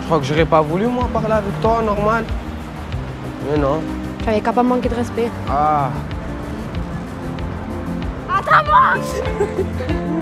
Je 0.00 0.04
crois 0.06 0.18
que 0.20 0.24
j'aurais 0.24 0.44
pas 0.44 0.60
voulu 0.60 0.86
moi 0.86 1.08
parler 1.12 1.32
avec 1.32 1.60
toi, 1.60 1.82
normal. 1.82 2.24
Mais 3.50 3.58
non. 3.58 3.80
Tu 4.22 4.28
avais 4.28 4.40
qu'à 4.40 4.52
pas 4.52 4.62
manquer 4.62 4.88
de 4.88 4.94
respect. 4.94 5.30
Ah. 5.50 5.90
Attends-moi 8.28 9.02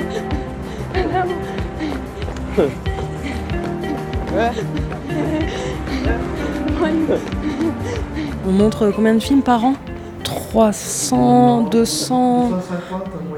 On 8.46 8.52
montre 8.52 8.92
combien 8.94 9.14
de 9.14 9.20
films 9.20 9.42
par 9.42 9.64
an? 9.64 9.74
300, 10.24 11.68
200, 11.70 12.50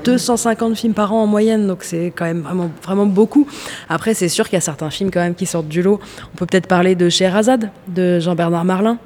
250 0.05 0.77
films 0.77 0.95
par 0.95 1.13
an 1.13 1.23
en 1.23 1.27
moyenne, 1.27 1.67
donc 1.67 1.83
c'est 1.83 2.13
quand 2.15 2.25
même 2.25 2.47
vraiment, 2.83 3.07
beaucoup. 3.07 3.47
Après, 3.89 4.15
c'est 4.15 4.29
sûr 4.29 4.45
qu'il 4.45 4.55
y 4.55 4.59
a 4.59 4.61
certains 4.61 4.91
films 4.91 5.11
quand 5.11 5.21
même 5.21 5.35
qui 5.35 5.47
sortent 5.47 5.69
du 5.69 5.83
lot. 5.83 6.01
On 6.33 6.37
peut 6.37 6.47
peut-être 6.47 6.67
parler 6.67 6.95
de 6.95 7.09
Scheherazade 7.09 7.71
de 7.89 8.21
Jean-Bernard 8.21 8.65
Marlin, 8.65 8.99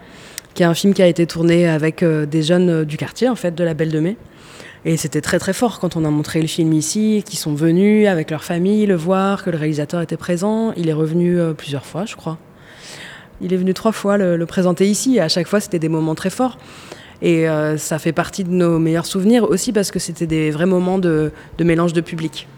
qui 0.54 0.62
est 0.62 0.66
un 0.66 0.74
film 0.74 0.92
qui 0.92 1.02
a 1.02 1.06
été 1.06 1.26
tourné 1.26 1.68
avec 1.68 2.02
euh, 2.02 2.26
des 2.26 2.42
jeunes 2.42 2.70
euh, 2.70 2.84
du 2.84 2.96
quartier, 2.96 3.28
en 3.28 3.36
fait, 3.36 3.54
de 3.54 3.64
la 3.64 3.74
Belle 3.74 3.90
de 3.90 4.00
Mai. 4.00 4.16
Et 4.84 4.96
c'était 4.96 5.20
très 5.20 5.38
très 5.38 5.52
fort 5.52 5.78
quand 5.78 5.96
on 5.96 6.04
a 6.06 6.10
montré 6.10 6.40
le 6.40 6.46
film 6.46 6.72
ici, 6.72 7.22
qui 7.26 7.36
sont 7.36 7.54
venus 7.54 8.08
avec 8.08 8.30
leur 8.30 8.42
famille 8.42 8.86
le 8.86 8.94
voir, 8.94 9.44
que 9.44 9.50
le 9.50 9.58
réalisateur 9.58 10.00
était 10.00 10.16
présent. 10.16 10.72
Il 10.76 10.88
est 10.88 10.94
revenu 10.94 11.38
euh, 11.38 11.52
plusieurs 11.52 11.84
fois, 11.84 12.06
je 12.06 12.16
crois. 12.16 12.38
Il 13.42 13.52
est 13.52 13.58
venu 13.58 13.74
trois 13.74 13.92
fois 13.92 14.16
le, 14.16 14.44
présenter 14.46 14.88
ici, 14.88 15.16
et 15.16 15.20
à 15.20 15.28
chaque 15.28 15.48
fois 15.48 15.60
c'était 15.60 15.78
des 15.78 15.88
moments 15.88 16.14
très 16.14 16.30
forts. 16.30 16.58
Et 17.22 17.48
euh, 17.48 17.76
ça 17.76 17.98
fait 17.98 18.12
partie 18.12 18.44
de 18.44 18.50
nos 18.50 18.78
meilleurs 18.78 19.04
souvenirs 19.04 19.44
aussi 19.50 19.72
parce 19.72 19.90
que 19.90 19.98
c'était 19.98 20.26
des 20.26 20.50
vrais 20.50 20.66
moments 20.66 20.98
de, 20.98 21.30
mélange 21.58 21.92
de 21.92 22.00
public. 22.00 22.48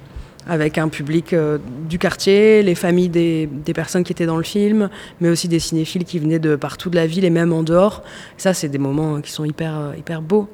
Avec 0.49 0.79
un 0.79 0.89
public 0.89 1.33
euh, 1.33 1.59
du 1.89 1.99
quartier, 1.99 2.63
les 2.63 2.75
familles 2.75 3.09
des, 3.09 3.47
des, 3.47 3.73
personnes 3.73 4.03
qui 4.03 4.13
étaient 4.13 4.27
dans 4.27 4.37
le 4.37 4.43
film, 4.43 4.91
mais 5.21 5.29
aussi 5.29 5.47
des 5.47 5.61
cinéphiles 5.61 6.05
qui 6.05 6.19
venaient 6.19 6.41
de 6.41 6.57
partout 6.57 6.91
de 6.91 6.97
la 6.97 7.07
ville 7.07 7.25
et 7.25 7.31
même 7.31 7.53
en 7.53 7.63
dehors. 7.63 8.03
Ça, 8.37 8.53
c'est 8.53 8.69
des 8.69 8.79
moments 8.79 9.21
qui 9.21 9.31
sont 9.31 9.45
hyper, 9.45 9.95
hyper 9.97 10.21
beaux. 10.21 10.49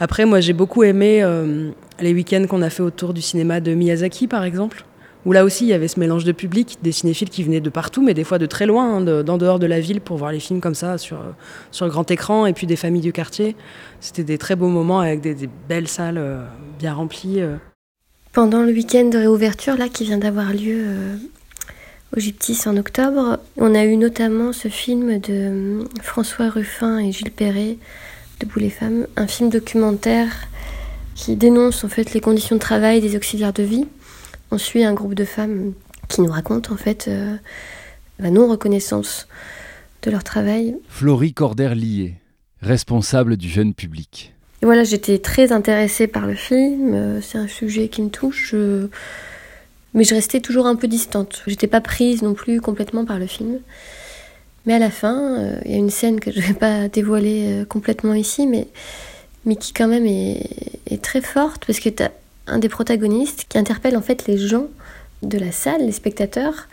Après, 0.00 0.24
moi, 0.24 0.40
j'ai 0.40 0.54
beaucoup 0.54 0.82
aimé 0.82 1.22
euh, 1.22 1.70
les 2.00 2.14
week-ends 2.14 2.46
qu'on 2.48 2.62
a 2.62 2.70
fait 2.70 2.82
autour 2.82 3.12
du 3.12 3.20
cinéma 3.20 3.60
de 3.60 3.74
Miyazaki, 3.74 4.26
par 4.26 4.44
exemple, 4.44 4.86
où 5.26 5.32
là 5.32 5.44
aussi 5.44 5.66
il 5.66 5.68
y 5.68 5.74
avait 5.74 5.88
ce 5.88 6.00
mélange 6.00 6.24
de 6.24 6.32
public, 6.32 6.78
des 6.82 6.92
cinéphiles 6.92 7.28
qui 7.28 7.42
venaient 7.42 7.60
de 7.60 7.68
partout, 7.68 8.02
mais 8.02 8.14
des 8.14 8.24
fois 8.24 8.38
de 8.38 8.46
très 8.46 8.64
loin, 8.64 8.96
hein, 8.96 9.22
d'en 9.22 9.36
dehors 9.36 9.58
de 9.58 9.66
la 9.66 9.78
ville, 9.78 10.00
pour 10.00 10.16
voir 10.16 10.32
les 10.32 10.40
films 10.40 10.62
comme 10.62 10.74
ça 10.74 10.96
sur, 10.96 11.18
sur 11.70 11.86
grand 11.88 12.10
écran, 12.10 12.46
et 12.46 12.54
puis 12.54 12.66
des 12.66 12.76
familles 12.76 13.02
du 13.02 13.12
quartier. 13.12 13.56
C'était 14.00 14.24
des 14.24 14.38
très 14.38 14.56
beaux 14.56 14.68
moments 14.68 15.00
avec 15.00 15.20
des, 15.20 15.36
belles 15.68 15.88
salles 15.88 16.18
euh, 16.18 16.42
bien 16.78 16.94
remplies. 16.94 17.42
Euh. 17.42 17.56
Pendant 18.32 18.62
le 18.62 18.72
week-end 18.72 19.04
de 19.04 19.18
réouverture 19.18 19.76
là, 19.76 19.88
qui 19.90 20.04
vient 20.04 20.18
d'avoir 20.18 20.54
lieu 20.54 20.78
euh, 20.78 21.16
au 22.16 22.20
Gyptis 22.20 22.62
en 22.64 22.78
octobre, 22.78 23.38
on 23.58 23.74
a 23.74 23.84
eu 23.84 23.98
notamment 23.98 24.54
ce 24.54 24.68
film 24.68 25.18
de 25.18 25.84
François 26.00 26.48
Ruffin 26.48 26.98
et 26.98 27.12
Gilles 27.12 27.32
Perret, 27.32 27.76
Debout 28.40 28.58
les 28.58 28.70
femmes, 28.70 29.06
un 29.16 29.26
film 29.26 29.50
documentaire 29.50 30.48
qui 31.14 31.36
dénonce 31.36 31.84
en 31.84 31.88
fait 31.88 32.14
les 32.14 32.20
conditions 32.20 32.56
de 32.56 32.60
travail 32.60 33.00
des 33.00 33.16
auxiliaires 33.16 33.52
de 33.52 33.62
vie 33.62 33.86
on 34.50 34.58
suit 34.58 34.84
un 34.84 34.94
groupe 34.94 35.14
de 35.14 35.24
femmes 35.24 35.72
qui 36.08 36.20
nous 36.22 36.30
racontent 36.30 36.72
en 36.72 36.76
fait 36.76 37.06
euh, 37.08 37.36
la 38.18 38.30
non-reconnaissance 38.30 39.28
de 40.02 40.10
leur 40.10 40.24
travail. 40.24 40.76
Florie 40.88 41.32
Corder-Lié, 41.32 42.14
responsable 42.62 43.36
du 43.36 43.48
jeune 43.48 43.74
public. 43.74 44.34
Et 44.62 44.66
voilà, 44.66 44.84
j'étais 44.84 45.18
très 45.18 45.52
intéressée 45.52 46.06
par 46.06 46.26
le 46.26 46.34
film, 46.34 46.94
euh, 46.94 47.20
c'est 47.20 47.38
un 47.38 47.48
sujet 47.48 47.88
qui 47.88 48.02
me 48.02 48.10
touche, 48.10 48.54
mais 49.94 50.04
je 50.04 50.14
restais 50.14 50.40
toujours 50.40 50.66
un 50.66 50.76
peu 50.76 50.88
distante. 50.88 51.42
J'étais 51.46 51.66
pas 51.66 51.80
prise 51.80 52.22
non 52.22 52.34
plus 52.34 52.60
complètement 52.60 53.04
par 53.04 53.18
le 53.18 53.26
film. 53.26 53.58
Mais 54.66 54.74
à 54.74 54.78
la 54.78 54.90
fin, 54.90 55.38
euh, 55.38 55.60
il 55.64 55.70
y 55.70 55.74
a 55.74 55.78
une 55.78 55.90
scène 55.90 56.20
que 56.20 56.30
je 56.30 56.38
ne 56.38 56.44
vais 56.44 56.54
pas 56.54 56.88
dévoiler 56.88 57.64
complètement 57.68 58.14
ici, 58.14 58.46
mais, 58.46 58.68
mais 59.44 59.56
qui 59.56 59.72
quand 59.72 59.88
même 59.88 60.06
est, 60.06 61.02
très 61.02 61.20
forte, 61.20 61.64
parce 61.64 61.80
que 61.80 61.88
tu 61.88 62.02
as 62.02 62.10
un 62.46 62.58
des 62.58 62.68
protagonistes 62.68 63.46
qui 63.48 63.58
interpelle 63.58 63.96
en 63.96 64.02
fait 64.02 64.26
les 64.26 64.36
gens 64.36 64.66
de 65.22 65.38
la 65.38 65.52
salle, 65.52 65.86
les 65.86 65.92
spectateurs, 65.92 66.68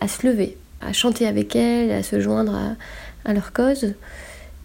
à 0.00 0.08
se 0.08 0.26
lever, 0.26 0.56
à 0.80 0.92
chanter 0.92 1.26
avec 1.26 1.54
elle, 1.56 1.92
à 1.92 2.02
se 2.02 2.20
joindre 2.20 2.58
à, 3.24 3.32
leur 3.32 3.52
cause. 3.52 3.94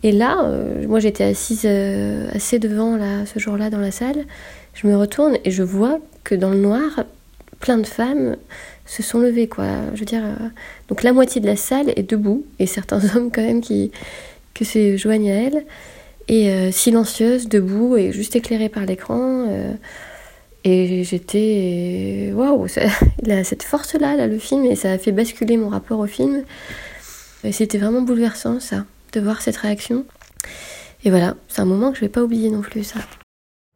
Et 0.04 0.12
là, 0.12 0.44
euh, 0.44 0.88
moi 0.88 1.00
j'étais 1.00 1.24
assise 1.24 1.64
euh, 1.66 2.30
assez 2.34 2.60
devant 2.60 2.98
là, 2.98 3.26
ce 3.26 3.40
jour-là 3.40 3.70
dans 3.70 3.80
la 3.80 3.92
salle, 3.92 4.26
je 4.74 4.88
me 4.88 4.98
retourne 4.98 5.38
et 5.44 5.52
je 5.52 5.64
vois 5.64 6.00
que 6.24 6.36
dans 6.36 6.50
le 6.50 6.58
noir, 6.60 7.04
plein 7.60 7.78
de 7.78 7.88
femmes 7.88 8.38
se 8.90 9.04
sont 9.04 9.20
levées. 9.20 9.48
Quoi. 9.48 9.66
Je 9.94 10.00
veux 10.00 10.06
dire, 10.06 10.24
euh, 10.24 10.48
donc 10.88 11.04
la 11.04 11.14
moitié 11.14 11.40
de 11.42 11.48
la 11.48 11.56
salle 11.56 11.94
est 11.96 12.10
debout 12.10 12.46
et 12.58 12.66
certains 12.66 13.02
hommes 13.16 13.32
quand 13.32 13.42
même 13.42 13.62
qui, 13.62 13.92
que 14.54 14.66
se 14.66 14.98
joignent 14.98 15.32
à 15.32 15.36
elle. 15.36 15.66
Et 16.32 16.72
silencieuse, 16.72 17.50
debout 17.50 17.98
et 17.98 18.12
juste 18.12 18.36
éclairée 18.36 18.70
par 18.70 18.86
l'écran. 18.86 19.48
Et 20.64 21.04
j'étais. 21.04 22.32
Waouh 22.36 22.68
Il 23.24 23.32
a 23.32 23.44
cette 23.44 23.64
force-là, 23.64 24.16
là, 24.16 24.28
le 24.28 24.38
film, 24.38 24.64
et 24.66 24.76
ça 24.76 24.92
a 24.92 25.00
fait 25.00 25.12
basculer 25.12 25.58
mon 25.58 25.70
rapport 25.70 25.98
au 25.98 26.06
film. 26.06 26.44
C'était 27.52 27.80
vraiment 27.80 28.02
bouleversant, 28.02 28.60
ça, 28.60 28.86
de 29.14 29.20
voir 29.22 29.42
cette 29.42 29.58
réaction. 29.58 30.06
Et 31.04 31.10
voilà, 31.10 31.36
c'est 31.48 31.62
un 31.62 31.66
moment 31.66 31.92
que 31.92 31.98
je 31.98 32.02
vais 32.02 32.10
pas 32.10 32.22
oublier 32.22 32.50
non 32.50 32.62
plus, 32.62 32.84
ça. 32.84 33.00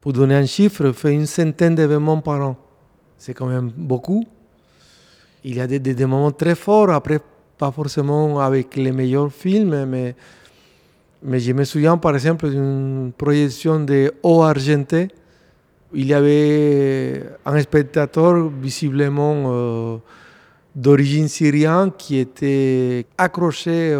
Pour 0.01 0.11
donner 0.11 0.35
un 0.35 0.45
chiffre, 0.45 0.91
fait 0.91 1.13
une 1.13 1.25
centaine 1.25 1.75
d'événements 1.75 2.19
par 2.19 2.41
an. 2.45 2.57
C'est 3.17 3.33
quand 3.33 3.45
même 3.45 3.71
beaucoup. 3.77 4.25
Il 5.45 5.55
y 5.55 5.59
a 5.59 5.67
des, 5.67 6.05
moments 6.05 6.31
très 6.31 6.55
forts, 6.55 6.89
après, 6.91 7.19
pas 7.57 7.71
forcément 7.71 8.39
avec 8.39 8.75
les 8.75 8.91
meilleurs 8.91 9.31
films, 9.31 9.85
mais, 9.85 10.15
mais 11.21 11.39
je 11.39 11.51
me 11.53 11.63
souviens 11.63 11.97
par 11.97 12.15
exemple 12.15 12.49
d'une 12.49 13.11
projection 13.17 13.79
de 13.81 14.13
O 14.23 14.41
Argenté 14.41 15.09
il 15.93 16.07
y 16.07 16.13
avait 16.13 17.23
un 17.45 17.61
spectateur 17.61 18.49
visiblement 18.49 19.99
d'origine 20.75 21.27
syrienne 21.27 21.91
qui 21.97 22.17
était 22.17 23.05
accroché 23.17 23.95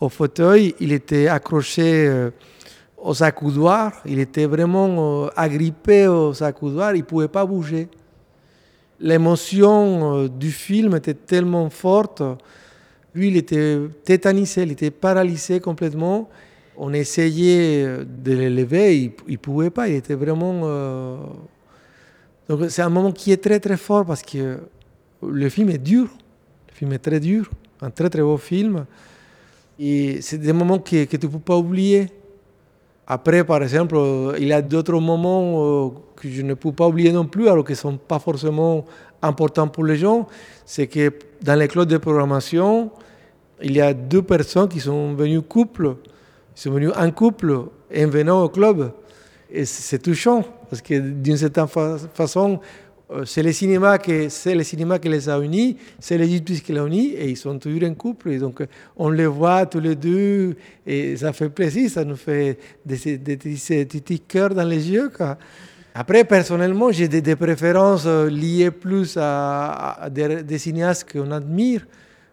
au 0.00 0.08
fauteuil, 0.08 0.74
il 0.80 0.92
était 0.92 1.28
accroché 1.28 2.30
aux 2.98 3.22
accoudoirs, 3.22 3.92
il 4.04 4.20
était 4.20 4.46
vraiment 4.46 5.28
agrippé 5.36 6.06
aux 6.06 6.40
accoudoirs, 6.42 6.94
il 6.94 7.00
ne 7.00 7.04
pouvait 7.04 7.28
pas 7.28 7.44
bouger. 7.44 7.88
L'émotion 8.98 10.26
du 10.28 10.50
film 10.50 10.96
était 10.96 11.14
tellement 11.14 11.68
forte, 11.68 12.22
lui 13.14 13.28
il 13.28 13.36
était 13.36 13.78
tétanisé, 14.04 14.62
il 14.62 14.72
était 14.72 14.90
paralysé 14.90 15.60
complètement. 15.60 16.28
On 16.78 16.92
essayait 16.92 18.04
de 18.04 18.32
l'élever, 18.32 18.96
il 18.98 19.12
ne 19.28 19.36
pouvait 19.36 19.70
pas, 19.70 19.88
il 19.88 19.96
était 19.96 20.14
vraiment... 20.14 20.60
Euh, 20.64 21.16
donc 22.48 22.70
c'est 22.70 22.82
un 22.82 22.90
moment 22.90 23.12
qui 23.12 23.32
est 23.32 23.42
très 23.42 23.58
très 23.60 23.76
fort 23.76 24.04
parce 24.04 24.22
que 24.22 24.58
le 25.22 25.48
film 25.48 25.70
est 25.70 25.78
dur, 25.78 26.08
le 26.68 26.74
film 26.74 26.92
est 26.92 26.98
très 26.98 27.20
dur, 27.20 27.50
un 27.80 27.90
très 27.90 28.08
très 28.08 28.22
beau 28.22 28.36
film, 28.36 28.86
et 29.78 30.20
c'est 30.22 30.38
des 30.38 30.52
moments 30.52 30.78
que 30.78 31.04
tu 31.04 31.26
ne 31.26 31.30
peux 31.32 31.38
pas 31.38 31.56
oublier. 31.56 32.08
Après, 33.06 33.44
par 33.44 33.62
exemple, 33.62 33.96
il 34.38 34.48
y 34.48 34.52
a 34.52 34.62
d'autres 34.62 34.98
moments 34.98 35.86
euh, 35.86 35.90
que 36.16 36.28
je 36.28 36.42
ne 36.42 36.54
peux 36.54 36.72
pas 36.72 36.88
oublier 36.88 37.12
non 37.12 37.26
plus, 37.26 37.48
alors 37.48 37.64
qu'ils 37.64 37.74
ne 37.74 37.80
sont 37.80 37.96
pas 37.96 38.18
forcément 38.18 38.84
importants 39.22 39.68
pour 39.68 39.84
les 39.84 39.96
gens. 39.96 40.26
C'est 40.64 40.88
que 40.88 41.12
dans 41.42 41.54
les 41.54 41.68
clubs 41.68 41.88
de 41.88 41.98
programmation, 41.98 42.90
il 43.62 43.76
y 43.76 43.80
a 43.80 43.94
deux 43.94 44.22
personnes 44.22 44.68
qui 44.68 44.80
sont 44.80 45.14
venues 45.14 45.42
couple 45.42 45.96
ils 46.56 46.60
sont 46.60 46.70
venus 46.70 46.92
en 46.96 47.10
couple 47.10 47.52
en 47.94 48.08
venant 48.08 48.42
au 48.42 48.48
club. 48.48 48.92
Et 49.50 49.64
c'est 49.64 49.98
touchant, 49.98 50.42
parce 50.70 50.80
que 50.80 50.98
d'une 50.98 51.36
certaine 51.36 51.66
façon, 52.14 52.60
c'est 53.24 53.42
le 53.42 53.52
cinéma 53.52 53.98
qui, 53.98 54.28
c'est 54.30 54.54
le 54.54 54.64
cinéma 54.64 54.98
qui 54.98 55.08
les 55.08 55.28
a 55.28 55.38
unis, 55.38 55.76
c'est 56.00 56.18
l'Égypte 56.18 56.60
qui 56.62 56.72
les 56.72 56.80
a 56.80 56.84
unis, 56.86 57.12
et 57.14 57.30
ils 57.30 57.36
sont 57.36 57.56
toujours 57.58 57.88
en 57.88 57.94
couple. 57.94 58.36
Donc, 58.38 58.64
on 58.96 59.10
les 59.10 59.26
voit 59.26 59.66
tous 59.66 59.78
les 59.78 59.94
deux, 59.94 60.56
et 60.84 61.16
ça 61.16 61.32
fait 61.32 61.48
plaisir, 61.48 61.88
ça 61.88 62.04
nous 62.04 62.16
fait 62.16 62.58
des, 62.84 62.96
petits 62.96 64.20
cœurs 64.20 64.54
dans 64.54 64.64
les 64.64 64.90
yeux. 64.90 65.10
Après, 65.94 66.24
personnellement, 66.24 66.90
j'ai 66.90 67.08
des, 67.08 67.36
préférences 67.36 68.04
euh, 68.06 68.28
liées 68.28 68.70
plus 68.70 69.16
à, 69.18 70.08
des, 70.10 70.42
des, 70.42 70.58
cinéastes 70.58 71.10
qu'on 71.10 71.30
admire, 71.30 71.86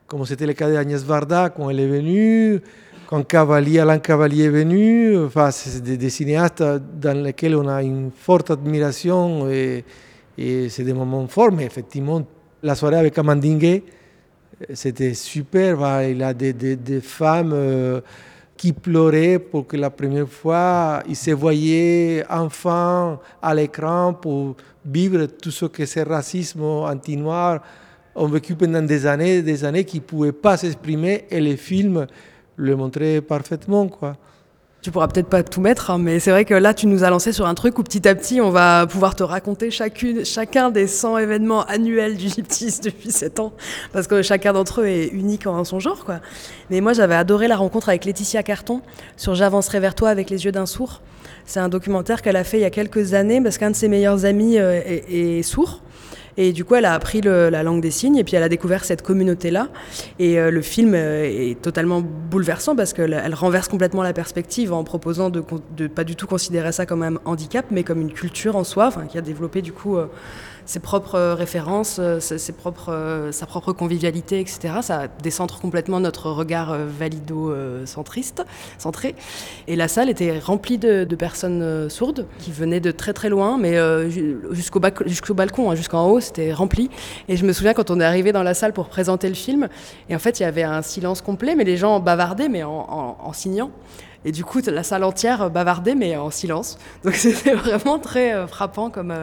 comme 0.08 0.26
c'était 0.26 0.48
le 0.48 0.54
cas 0.54 0.70
d'Agnès 0.70 1.04
Varda 1.04 1.50
quand 1.50 1.70
elle 1.70 1.80
est 1.80 1.88
venue, 1.88 2.62
quand 3.08 3.24
Cavalier, 3.24 3.80
Alain 3.80 4.00
Cavalier 4.00 4.46
est 4.46 4.50
venu, 4.50 5.18
enfin, 5.18 5.52
c'est 5.52 5.82
des, 5.82 6.10
cinéastes 6.10 6.64
dans 7.00 7.24
lesquels 7.24 7.56
on 7.56 7.68
a 7.68 7.84
une 7.84 8.10
forte 8.12 8.50
admiration 8.50 9.48
c'est 10.38 10.84
des 10.84 10.94
moments 10.94 11.28
forts, 11.28 11.52
mais 11.52 11.66
effectivement, 11.66 12.24
la 12.62 12.76
soirée 12.76 12.98
avec 12.98 13.18
Amandingue, 13.18 13.84
c'était 14.74 15.14
super. 15.14 16.04
Il 16.04 16.24
a 16.24 16.34
des, 16.34 17.02
femmes 17.02 17.52
euh, 17.54 18.02
qui 18.56 18.74
pleuraient 18.74 19.40
pour 19.40 19.68
que 19.68 19.78
la 19.78 19.90
première 19.90 20.30
fois, 20.30 21.04
ils 21.08 21.16
se 21.16 21.32
voyaient 21.32 22.24
enfin 22.30 23.20
à 23.42 23.54
l'écran 23.54 24.14
pour 24.14 24.56
vivre 24.86 25.26
tout 25.26 25.52
ce 25.52 25.66
que 25.66 25.86
ce 25.86 26.00
racisme 26.02 26.64
anti-noir 26.64 27.62
ont 28.16 28.28
vécu 28.28 28.56
pendant 28.56 28.82
des 28.82 29.06
années, 29.06 29.42
des 29.42 29.64
années 29.64 29.86
qui 29.86 29.98
ne 29.98 30.04
pouvaient 30.04 30.32
pas 30.32 30.58
s'exprimer 30.58 31.26
et 31.30 31.40
les 31.40 31.58
films 31.58 32.08
le 32.56 32.76
montrer 32.76 33.22
parfaitement, 33.22 33.88
quoi. 33.88 34.16
Tu 34.84 34.92
pourras 34.92 35.08
peut-être 35.08 35.30
pas 35.30 35.44
tout 35.44 35.62
mettre, 35.62 35.92
hein, 35.92 35.98
mais 35.98 36.20
c'est 36.20 36.30
vrai 36.30 36.44
que 36.44 36.54
là, 36.54 36.74
tu 36.74 36.88
nous 36.88 37.06
as 37.06 37.10
lancé 37.10 37.32
sur 37.32 37.46
un 37.46 37.54
truc 37.54 37.80
où 37.80 37.84
petit 37.84 38.06
à 38.06 38.14
petit, 38.16 38.42
on 38.42 38.50
va 38.50 38.86
pouvoir 38.86 39.16
te 39.16 39.24
raconter 39.24 39.72
chacune, 39.72 40.26
chacun 40.26 40.72
des 40.72 40.88
100 40.88 41.20
événements 41.20 41.64
annuels 41.64 42.18
du 42.18 42.28
Gyptis 42.28 42.82
depuis 42.84 43.10
7 43.10 43.40
ans, 43.40 43.54
parce 43.94 44.08
que 44.08 44.22
chacun 44.22 44.52
d'entre 44.52 44.82
eux 44.82 44.88
est 44.88 45.08
unique 45.08 45.48
en 45.48 45.64
son 45.64 45.80
genre. 45.80 46.04
Quoi. 46.04 46.20
Mais 46.70 46.82
moi, 46.82 46.92
j'avais 46.92 47.16
adoré 47.16 47.48
la 47.48 47.56
rencontre 47.56 47.88
avec 47.88 48.04
Laetitia 48.04 48.44
Carton 48.44 48.82
sur 49.16 49.36
J'avancerai 49.36 49.80
vers 49.80 49.96
toi 49.96 50.10
avec 50.10 50.30
les 50.30 50.44
yeux 50.44 50.52
d'un 50.52 50.66
sourd. 50.66 51.00
C'est 51.46 51.62
un 51.62 51.70
documentaire 51.70 52.22
qu'elle 52.22 52.36
a 52.36 52.44
fait 52.44 52.58
il 52.58 52.64
y 52.64 52.66
a 52.66 52.70
quelques 52.70 53.14
années, 53.14 53.40
parce 53.40 53.58
qu'un 53.58 53.72
de 53.72 53.78
ses 53.78 53.88
meilleurs 53.88 54.26
amis 54.26 54.60
euh, 54.60 54.82
est 54.84 55.44
sourd. 55.44 55.83
Et 56.38 56.52
du 56.52 56.66
coup, 56.66 56.76
elle 56.76 56.86
a 56.86 56.94
appris 56.94 57.22
la 57.22 57.64
langue 57.64 57.82
des 57.82 57.92
signes 57.92 58.18
et 58.18 58.24
puis 58.24 58.36
elle 58.36 58.44
a 58.44 58.50
découvert 58.50 58.86
cette 58.86 59.02
communauté-là. 59.02 59.70
Et 60.20 60.40
euh, 60.40 60.52
le 60.52 60.62
film 60.62 60.94
euh, 60.96 61.24
est 61.24 61.62
totalement 61.62 62.02
bouleversant 62.02 62.76
parce 62.76 62.94
qu'elle 62.94 63.34
renverse 63.34 63.68
complètement 63.68 64.04
la 64.04 64.14
perspective 64.14 64.74
en 64.74 64.84
proposant 64.84 65.30
de, 65.30 65.44
ne 65.80 65.88
pas 65.88 66.04
du 66.04 66.16
tout 66.16 66.28
considérer 66.28 66.72
ça 66.72 66.86
comme 66.86 67.04
un 67.04 67.16
handicap, 67.26 67.66
mais 67.72 67.84
comme 67.84 68.02
une 68.02 68.14
culture 68.14 68.56
en 68.56 68.64
soi, 68.64 68.92
qui 69.10 69.18
a 69.18 69.22
développé 69.22 69.62
du 69.62 69.74
coup. 69.74 69.98
Euh, 69.98 70.08
ses 70.66 70.80
propres 70.80 71.34
références, 71.34 71.98
euh, 72.00 72.20
ses 72.20 72.54
propres, 72.54 72.92
euh, 72.92 73.32
sa 73.32 73.46
propre 73.46 73.74
convivialité, 73.74 74.40
etc. 74.40 74.76
Ça 74.82 75.08
décentre 75.22 75.60
complètement 75.60 76.00
notre 76.00 76.30
regard 76.30 76.72
euh, 76.72 76.86
valido-centriste, 76.88 78.44
centré. 78.78 79.16
Et 79.68 79.76
la 79.76 79.88
salle 79.88 80.10
était 80.10 80.40
remplie 80.40 80.78
de, 80.78 81.06
personnes 81.14 81.90
sourdes 81.90 82.26
qui 82.40 82.52
venaient 82.52 82.80
de 82.80 82.92
très 82.92 83.14
très 83.14 83.30
loin, 83.30 83.58
mais 83.58 83.78
jusqu'au, 84.52 84.82
jusqu'au 85.06 85.34
balcon, 85.34 85.70
hein, 85.70 85.76
jusqu'en 85.76 86.10
haut, 86.10 86.20
c'était 86.20 86.52
rempli. 86.52 86.90
Et 87.28 87.38
je 87.38 87.46
me 87.46 87.54
souviens 87.54 87.74
quand 87.74 87.92
on 87.92 88.00
est 88.00 88.04
arrivé 88.04 88.32
dans 88.32 88.42
la 88.42 88.56
salle 88.56 88.74
pour 88.74 88.90
présenter 88.90 89.30
le 89.30 89.36
film, 89.36 89.70
et 90.10 90.16
en 90.16 90.20
fait 90.20 90.40
il 90.40 90.44
y 90.44 90.46
avait 90.46 90.64
un 90.64 90.82
silence 90.82 91.22
complet, 91.22 91.54
mais 91.56 91.64
les 91.64 91.78
gens 91.78 92.00
bavardaient, 92.00 92.50
mais 92.50 92.64
en 92.64 93.32
signant. 93.32 93.70
Et 94.26 94.32
du 94.32 94.44
coup, 94.44 94.60
la 94.66 94.84
salle 94.84 95.04
entière 95.04 95.50
bavardait, 95.50 95.96
mais 95.96 96.18
en 96.18 96.32
silence. 96.32 96.78
Donc 97.04 97.14
c'était 97.14 97.54
vraiment 97.54 98.00
très 98.00 98.48
frappant 98.48 98.90
comme, 98.90 99.14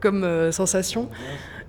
comme 0.00 0.24
euh, 0.24 0.50
sensation. 0.50 1.08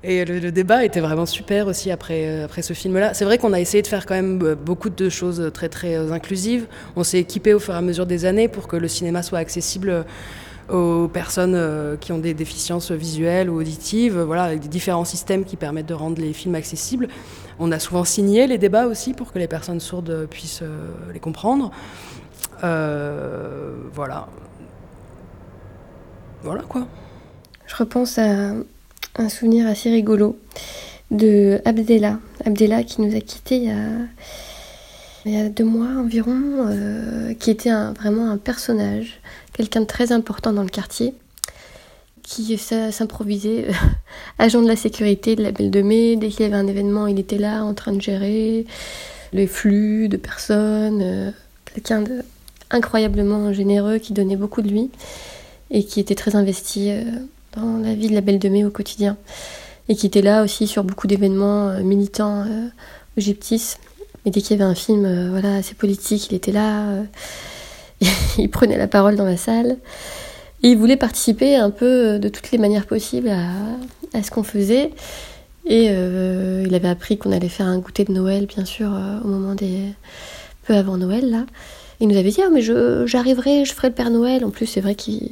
Et 0.04 0.26
le, 0.26 0.52
débat 0.52 0.84
était 0.84 1.00
vraiment 1.00 1.28
super 1.28 1.68
aussi 1.68 1.92
après, 1.92 2.26
euh, 2.26 2.46
après 2.46 2.64
ce 2.64 2.74
film-là. 2.74 3.14
C'est 3.14 3.26
vrai 3.26 3.38
qu'on 3.38 3.54
a 3.54 3.60
essayé 3.60 3.84
de 3.84 3.88
faire 3.88 4.08
quand 4.08 4.16
même 4.16 4.42
euh, 4.42 4.56
beaucoup 4.56 4.90
de 4.90 5.10
choses 5.10 5.52
très 5.54 5.70
très 5.70 6.12
inclusives. 6.12 6.66
On 6.96 7.04
s'est 7.04 7.20
équipé 7.20 7.54
au 7.54 7.60
fur 7.60 7.76
et 7.76 7.78
à 7.78 7.82
mesure 7.82 8.08
des 8.08 8.26
années 8.26 8.48
pour 8.48 8.68
que 8.68 8.76
le 8.76 8.88
cinéma 8.88 9.22
soit 9.22 9.38
accessible 9.38 10.06
aux 10.70 11.10
personnes 11.10 11.98
qui 12.00 12.14
ont 12.14 12.18
des 12.18 12.34
déficiences 12.34 12.92
visuelles 12.92 13.50
ou 13.50 13.60
auditives, 13.60 14.18
voilà, 14.22 14.44
avec 14.44 14.62
des 14.62 14.70
différents 14.70 15.04
systèmes 15.04 15.44
qui 15.44 15.58
permettent 15.58 15.88
de 15.88 15.94
rendre 15.94 16.22
les 16.22 16.32
films 16.32 16.56
accessibles. 16.56 17.10
On 17.60 17.74
a 17.74 17.80
souvent 17.80 18.06
signé 18.06 18.48
les 18.48 18.58
débats 18.58 18.86
aussi 18.86 19.14
pour 19.14 19.34
que 19.34 19.40
les 19.40 19.48
personnes 19.48 19.82
sourdes 19.82 20.28
puissent 20.30 20.64
les 21.14 21.20
comprendre. 21.20 21.72
Voilà. 22.62 24.28
Voilà 26.42 26.62
quoi. 26.62 26.88
Je 27.72 27.78
repense 27.78 28.18
à 28.18 28.52
un 29.16 29.30
souvenir 29.30 29.66
assez 29.66 29.90
rigolo 29.90 30.38
de 31.10 31.62
Abdella. 31.64 32.20
Abdella 32.44 32.84
qui 32.84 33.00
nous 33.00 33.16
a 33.16 33.22
quittés 33.22 33.70
il 35.26 35.32
y 35.32 35.38
a, 35.38 35.48
deux 35.48 35.64
mois 35.64 35.88
environ, 35.88 36.36
euh, 36.68 37.34
qui 37.34 37.50
était 37.50 37.72
vraiment 37.98 38.30
un 38.30 38.38
personnage, 38.38 39.22
quelqu'un 39.54 39.82
de 39.82 39.86
très 39.86 40.12
important 40.12 40.52
dans 40.52 40.64
le 40.64 40.70
quartier, 40.70 41.14
qui 42.24 42.58
s'improvisait 42.58 43.70
euh, 43.70 43.74
agent 44.40 44.62
de 44.62 44.68
la 44.68 44.76
sécurité 44.76 45.38
de 45.38 45.44
la 45.44 45.54
Belle 45.54 45.72
de 45.72 45.82
Mai. 45.82 46.18
Dès 46.18 46.28
qu'il 46.28 46.42
y 46.42 46.46
avait 46.46 46.58
un 46.58 46.68
événement, 46.68 47.08
il 47.08 47.20
était 47.20 47.38
là 47.38 47.64
en 47.64 47.74
train 47.74 47.94
de 47.94 48.02
gérer 48.02 48.66
les 49.32 49.48
flux 49.48 50.10
de 50.10 50.18
personnes. 50.18 51.02
euh, 51.02 51.32
quelqu'un 51.74 52.02
de 52.02 52.22
incroyablement 52.70 53.54
généreux 53.54 53.98
qui 53.98 54.12
donnait 54.12 54.36
beaucoup 54.36 54.62
de 54.62 54.68
lui 54.68 54.90
et 55.70 55.86
qui 55.86 56.02
était 56.02 56.16
très 56.16 56.36
investi 56.36 56.92
dans 57.56 57.78
la 57.78 57.94
vie 57.94 58.10
de 58.10 58.14
la 58.14 58.22
Belle 58.22 58.40
de 58.40 58.50
Mai 58.50 58.64
au 58.64 58.70
quotidien. 58.70 59.18
Et 59.90 59.96
qui 59.96 60.06
était 60.06 60.22
là 60.22 60.44
aussi 60.44 60.68
sur 60.68 60.84
beaucoup 60.84 61.08
d'événements 61.08 61.70
euh, 61.70 61.82
militants 61.82 62.46
euh, 62.48 62.68
au. 63.18 63.78
Et 64.26 64.32
dès 64.32 64.42
qu'il 64.42 64.58
y 64.58 64.62
avait 64.62 64.70
un 64.70 64.76
film 64.76 65.06
euh, 65.06 65.30
voilà, 65.32 65.56
assez 65.56 65.74
politique, 65.74 66.28
il 66.30 66.36
était 66.36 66.52
là, 66.52 66.88
euh, 66.90 67.04
il 68.38 68.50
prenait 68.50 68.78
la 68.78 68.88
parole 68.88 69.16
dans 69.16 69.26
la 69.26 69.38
salle. 69.38 69.78
Et 70.64 70.70
il 70.70 70.78
voulait 70.78 70.98
participer 70.98 71.56
un 71.56 71.72
peu 71.72 72.20
de 72.20 72.30
toutes 72.30 72.52
les 72.52 72.60
manières 72.60 72.86
possibles 72.86 73.30
à, 73.30 74.22
ce 74.22 74.30
qu'on 74.30 74.44
faisait. 74.44 74.92
Et 75.66 75.86
il 75.86 76.76
avait 76.76 76.88
appris 76.88 77.18
qu'on 77.18 77.32
allait 77.32 77.50
faire 77.50 77.66
un 77.66 77.80
goûter 77.80 78.04
de 78.04 78.12
Noël, 78.12 78.46
bien 78.46 78.64
sûr, 78.64 78.92
au 79.24 79.28
moment 79.28 79.56
des. 79.56 79.86
peu 80.68 80.76
avant 80.76 80.98
Noël, 80.98 81.32
là. 81.32 81.48
Il 82.00 82.10
nous 82.10 82.18
avait 82.18 82.30
dit, 82.30 82.42
ah, 82.46 82.50
mais 82.52 82.62
j'arriverai, 82.62 83.66
je 83.66 83.74
ferai 83.74 83.88
le 83.88 83.96
Père 83.96 84.12
Noël. 84.12 84.46
En 84.46 84.52
plus, 84.52 84.68
c'est 84.68 84.82
vrai 84.82 84.94
qu'il 84.94 85.32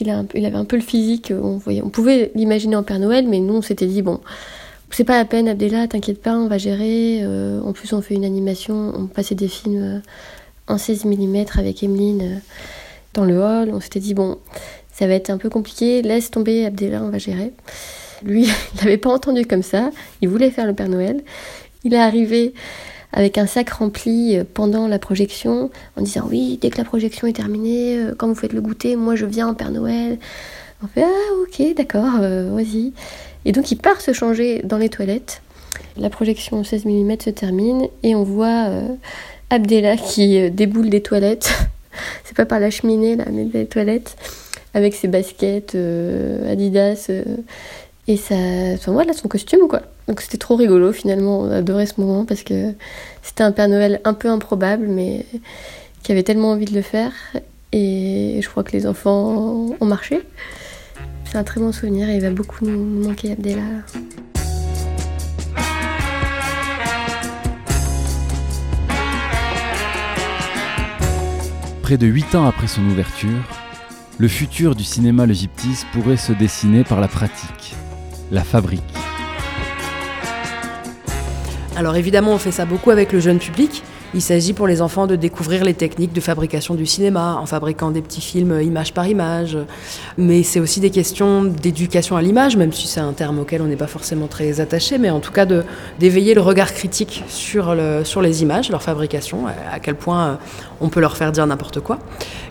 il 0.00 0.10
avait 0.46 0.56
un 0.56 0.64
peu 0.64 0.76
le 0.76 0.82
physique, 0.82 1.32
on, 1.32 1.56
voyait, 1.56 1.82
on 1.82 1.88
pouvait 1.88 2.30
l'imaginer 2.34 2.76
en 2.76 2.82
Père 2.82 2.98
Noël, 2.98 3.26
mais 3.28 3.40
nous, 3.40 3.54
on 3.54 3.62
s'était 3.62 3.86
dit, 3.86 4.02
bon, 4.02 4.20
c'est 4.90 5.04
pas 5.04 5.18
la 5.18 5.24
peine, 5.24 5.48
Abdella, 5.48 5.86
t'inquiète 5.88 6.22
pas, 6.22 6.34
on 6.36 6.48
va 6.48 6.58
gérer. 6.58 7.20
Euh, 7.22 7.60
en 7.62 7.72
plus, 7.72 7.92
on 7.92 8.00
fait 8.00 8.14
une 8.14 8.24
animation, 8.24 8.92
on 8.96 9.06
passait 9.06 9.34
des 9.34 9.48
films 9.48 9.82
euh, 9.82 9.98
en 10.68 10.78
16 10.78 11.04
mm 11.04 11.44
avec 11.58 11.82
Emeline 11.82 12.22
euh, 12.22 12.38
dans 13.12 13.24
le 13.24 13.38
hall. 13.38 13.70
On 13.74 13.80
s'était 13.80 14.00
dit, 14.00 14.14
bon, 14.14 14.38
ça 14.92 15.06
va 15.06 15.14
être 15.14 15.28
un 15.28 15.38
peu 15.38 15.50
compliqué, 15.50 16.00
laisse 16.02 16.30
tomber 16.30 16.64
Abdella, 16.64 17.02
on 17.02 17.10
va 17.10 17.18
gérer. 17.18 17.52
Lui, 18.24 18.44
il 18.74 18.78
n'avait 18.78 18.96
pas 18.96 19.10
entendu 19.10 19.44
comme 19.44 19.62
ça, 19.62 19.90
il 20.22 20.28
voulait 20.28 20.50
faire 20.50 20.66
le 20.66 20.72
Père 20.72 20.88
Noël. 20.88 21.22
Il 21.84 21.92
est 21.92 21.98
arrivé 21.98 22.54
avec 23.16 23.38
un 23.38 23.46
sac 23.46 23.70
rempli 23.70 24.36
euh, 24.36 24.44
pendant 24.44 24.86
la 24.86 25.00
projection 25.00 25.70
en 25.96 26.02
disant 26.02 26.28
oui, 26.30 26.58
dès 26.60 26.70
que 26.70 26.76
la 26.76 26.84
projection 26.84 27.26
est 27.26 27.32
terminée, 27.32 27.96
euh, 27.96 28.14
quand 28.16 28.28
vous 28.28 28.34
faites 28.34 28.52
le 28.52 28.60
goûter, 28.60 28.94
moi 28.94 29.16
je 29.16 29.26
viens 29.26 29.48
en 29.48 29.54
Père 29.54 29.72
Noël. 29.72 30.18
On 30.84 30.86
fait 30.86 31.02
ah 31.02 31.32
ok, 31.42 31.74
d'accord, 31.74 32.20
euh, 32.20 32.50
vas-y. 32.52 32.92
Et 33.46 33.52
donc 33.52 33.72
il 33.72 33.76
part 33.76 34.02
se 34.02 34.12
changer 34.12 34.60
dans 34.62 34.76
les 34.76 34.90
toilettes. 34.90 35.40
La 35.96 36.10
projection 36.10 36.62
16 36.62 36.84
mm 36.84 37.20
se 37.24 37.30
termine 37.30 37.88
et 38.02 38.14
on 38.14 38.22
voit 38.22 38.68
euh, 38.68 38.82
Abdella 39.48 39.96
qui 39.96 40.50
déboule 40.50 40.90
des 40.90 41.00
toilettes. 41.02 41.50
C'est 42.24 42.36
pas 42.36 42.44
par 42.44 42.60
la 42.60 42.68
cheminée 42.68 43.16
là, 43.16 43.24
mais 43.32 43.46
des 43.46 43.64
toilettes 43.64 44.16
avec 44.74 44.94
ses 44.94 45.08
baskets 45.08 45.74
Adidas 46.50 47.10
et 48.08 48.16
ça, 48.16 48.34
voilà, 48.86 49.12
son 49.12 49.28
costume 49.28 49.68
quoi. 49.68 49.82
Donc 50.08 50.20
c'était 50.20 50.38
trop 50.38 50.56
rigolo 50.56 50.92
finalement, 50.92 51.40
on 51.40 51.50
a 51.50 51.56
adoré 51.56 51.86
ce 51.86 52.00
moment 52.00 52.24
parce 52.24 52.42
que 52.42 52.72
c'était 53.22 53.42
un 53.42 53.52
Père 53.52 53.68
Noël 53.68 54.00
un 54.04 54.14
peu 54.14 54.28
improbable 54.30 54.86
mais 54.86 55.26
qui 56.02 56.12
avait 56.12 56.22
tellement 56.22 56.52
envie 56.52 56.66
de 56.66 56.74
le 56.74 56.82
faire 56.82 57.12
et 57.72 58.38
je 58.40 58.48
crois 58.48 58.62
que 58.62 58.72
les 58.72 58.86
enfants 58.86 59.74
ont 59.80 59.86
marché. 59.86 60.20
C'est 61.24 61.38
un 61.38 61.44
très 61.44 61.60
bon 61.60 61.72
souvenir 61.72 62.08
et 62.08 62.14
il 62.14 62.22
va 62.22 62.30
beaucoup 62.30 62.64
nous 62.64 63.04
manquer 63.06 63.32
Abdella. 63.32 63.62
Près 71.82 71.98
de 71.98 72.06
8 72.06 72.34
ans 72.34 72.46
après 72.46 72.66
son 72.66 72.82
ouverture, 72.82 73.28
le 74.18 74.28
futur 74.28 74.74
du 74.74 74.82
cinéma 74.82 75.26
Le 75.26 75.34
Gyptis 75.34 75.84
pourrait 75.92 76.16
se 76.16 76.32
dessiner 76.32 76.84
par 76.84 77.00
la 77.00 77.06
pratique, 77.06 77.76
la 78.30 78.44
fabrique. 78.44 78.82
Alors 81.76 81.96
évidemment, 81.96 82.32
on 82.32 82.38
fait 82.38 82.52
ça 82.52 82.64
beaucoup 82.64 82.90
avec 82.90 83.12
le 83.12 83.20
jeune 83.20 83.38
public. 83.38 83.82
Il 84.16 84.22
s'agit 84.22 84.54
pour 84.54 84.66
les 84.66 84.80
enfants 84.80 85.06
de 85.06 85.14
découvrir 85.14 85.62
les 85.62 85.74
techniques 85.74 86.14
de 86.14 86.22
fabrication 86.22 86.74
du 86.74 86.86
cinéma 86.86 87.36
en 87.38 87.44
fabriquant 87.44 87.90
des 87.90 88.00
petits 88.00 88.22
films 88.22 88.62
image 88.62 88.94
par 88.94 89.06
image. 89.06 89.58
Mais 90.16 90.42
c'est 90.42 90.58
aussi 90.58 90.80
des 90.80 90.88
questions 90.88 91.44
d'éducation 91.44 92.16
à 92.16 92.22
l'image, 92.22 92.56
même 92.56 92.72
si 92.72 92.86
c'est 92.86 93.00
un 93.00 93.12
terme 93.12 93.40
auquel 93.40 93.60
on 93.60 93.66
n'est 93.66 93.76
pas 93.76 93.86
forcément 93.86 94.26
très 94.26 94.58
attaché, 94.58 94.96
mais 94.96 95.10
en 95.10 95.20
tout 95.20 95.32
cas 95.32 95.44
d'éveiller 95.98 96.32
le 96.32 96.40
regard 96.40 96.72
critique 96.72 97.24
sur, 97.28 97.74
le, 97.74 98.04
sur 98.04 98.22
les 98.22 98.40
images, 98.42 98.70
leur 98.70 98.82
fabrication, 98.82 99.48
à 99.70 99.80
quel 99.80 99.96
point 99.96 100.26
euh, 100.26 100.34
on 100.80 100.88
peut 100.88 101.00
leur 101.00 101.18
faire 101.18 101.30
dire 101.30 101.46
n'importe 101.46 101.80
quoi. 101.80 101.98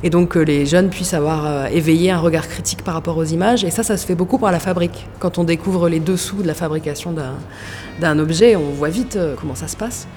Et 0.03 0.11
donc 0.11 0.29
que 0.29 0.39
les 0.39 0.67
jeunes 0.67 0.91
puissent 0.91 1.15
avoir 1.15 1.47
euh, 1.47 1.65
éveillé 1.65 2.11
un 2.11 2.19
regard 2.19 2.47
critique 2.47 2.83
par 2.83 2.93
rapport 2.93 3.17
aux 3.17 3.25
images. 3.25 3.63
Et 3.63 3.71
ça, 3.71 3.81
ça 3.81 3.97
se 3.97 4.05
fait 4.05 4.13
beaucoup 4.13 4.37
par 4.37 4.51
la 4.51 4.59
fabrique. 4.59 5.07
Quand 5.17 5.39
on 5.39 5.43
découvre 5.43 5.89
les 5.89 5.99
dessous 5.99 6.43
de 6.43 6.47
la 6.47 6.53
fabrication 6.53 7.15
d'un 7.99 8.19
objet, 8.19 8.55
on 8.55 8.69
voit 8.69 8.89
vite 8.89 9.15
euh, 9.15 9.33
comment 9.39 9.55
ça 9.55 9.67
se 9.67 9.75
passe. 9.75 10.07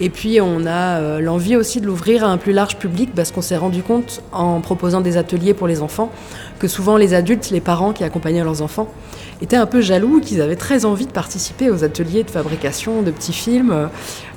Et 0.00 0.10
puis 0.10 0.40
on 0.40 0.66
a 0.66 0.98
euh, 0.98 1.20
l'envie 1.20 1.56
aussi 1.56 1.80
de 1.80 1.86
l'ouvrir 1.86 2.24
à 2.24 2.28
un 2.28 2.36
plus 2.36 2.52
large 2.52 2.76
public 2.76 3.10
parce 3.14 3.30
qu'on 3.30 3.42
s'est 3.42 3.56
rendu 3.56 3.82
compte 3.82 4.22
en 4.32 4.60
proposant 4.60 5.00
des 5.00 5.16
ateliers 5.16 5.54
pour 5.54 5.68
les 5.68 5.82
enfants 5.82 6.10
que 6.58 6.66
souvent 6.66 6.96
les 6.96 7.14
adultes, 7.14 7.50
les 7.50 7.60
parents 7.60 7.92
qui 7.92 8.02
accompagnaient 8.02 8.42
leurs 8.42 8.60
enfants 8.62 8.88
étaient 9.40 9.56
un 9.56 9.66
peu 9.66 9.80
jaloux, 9.80 10.20
qu'ils 10.20 10.40
avaient 10.40 10.56
très 10.56 10.84
envie 10.84 11.06
de 11.06 11.12
participer 11.12 11.70
aux 11.70 11.84
ateliers 11.84 12.24
de 12.24 12.30
fabrication 12.30 13.02
de 13.02 13.10
petits 13.10 13.32
films, 13.32 13.70
euh, 13.72 13.86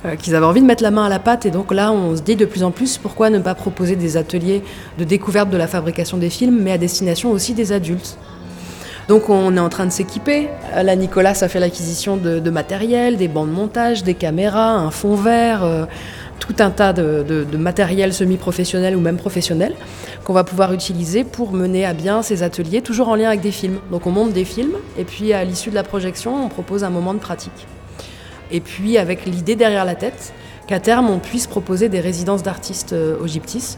euh, 0.05 0.15
qu'ils 0.15 0.35
avaient 0.35 0.45
envie 0.45 0.61
de 0.61 0.65
mettre 0.65 0.83
la 0.83 0.91
main 0.91 1.05
à 1.05 1.09
la 1.09 1.19
pâte. 1.19 1.45
Et 1.45 1.51
donc 1.51 1.73
là, 1.73 1.91
on 1.91 2.15
se 2.15 2.21
dit 2.21 2.35
de 2.35 2.45
plus 2.45 2.63
en 2.63 2.71
plus 2.71 2.97
pourquoi 2.97 3.29
ne 3.29 3.39
pas 3.39 3.55
proposer 3.55 3.95
des 3.95 4.17
ateliers 4.17 4.63
de 4.97 5.03
découverte 5.03 5.49
de 5.49 5.57
la 5.57 5.67
fabrication 5.67 6.17
des 6.17 6.29
films, 6.29 6.59
mais 6.61 6.71
à 6.71 6.77
destination 6.77 7.31
aussi 7.31 7.53
des 7.53 7.71
adultes. 7.71 8.17
Donc 9.07 9.29
on 9.29 9.55
est 9.55 9.59
en 9.59 9.69
train 9.69 9.85
de 9.85 9.91
s'équiper. 9.91 10.49
Là, 10.75 10.95
Nicolas 10.95 11.37
a 11.41 11.47
fait 11.47 11.59
l'acquisition 11.59 12.17
de, 12.17 12.49
matériel, 12.49 13.17
des 13.17 13.27
bancs 13.27 13.47
de 13.47 13.53
montage, 13.53 14.03
des 14.03 14.15
caméras, 14.15 14.73
un 14.73 14.91
fond 14.91 15.15
vert, 15.15 15.63
euh, 15.63 15.85
tout 16.39 16.55
un 16.59 16.69
tas 16.69 16.93
de 16.93 17.57
matériel 17.57 18.13
semi-professionnel 18.13 18.95
ou 18.95 18.99
même 18.99 19.17
professionnel 19.17 19.73
qu'on 20.27 20.33
va 20.33 20.43
pouvoir 20.43 20.73
utiliser 20.73 21.23
pour 21.23 21.53
mener 21.53 21.85
à 21.85 21.93
bien 21.93 22.21
ces 22.21 22.43
ateliers, 22.43 22.81
toujours 22.81 23.07
en 23.07 23.15
lien 23.15 23.29
avec 23.29 23.39
des 23.39 23.53
films. 23.53 23.79
Donc 23.91 24.07
on 24.07 24.11
monte 24.11 24.33
des 24.33 24.43
films 24.43 24.73
et 24.99 25.05
puis 25.05 25.31
à 25.31 25.45
l'issue 25.45 25.69
de 25.69 25.75
la 25.75 25.83
projection, 25.83 26.43
on 26.43 26.49
propose 26.49 26.83
un 26.83 26.89
moment 26.89 27.13
de 27.13 27.19
pratique. 27.19 27.65
Et 28.51 28.59
puis 28.59 28.97
avec 28.97 29.25
l'idée 29.25 29.55
derrière 29.55 29.85
la 29.85 29.95
tête 29.95 30.33
qu'à 30.67 30.79
terme 30.79 31.09
on 31.09 31.19
puisse 31.19 31.47
proposer 31.47 31.89
des 31.89 31.99
résidences 31.99 32.43
d'artistes 32.43 32.93
euh, 32.93 33.17
au 33.21 33.27
Gyptis, 33.27 33.77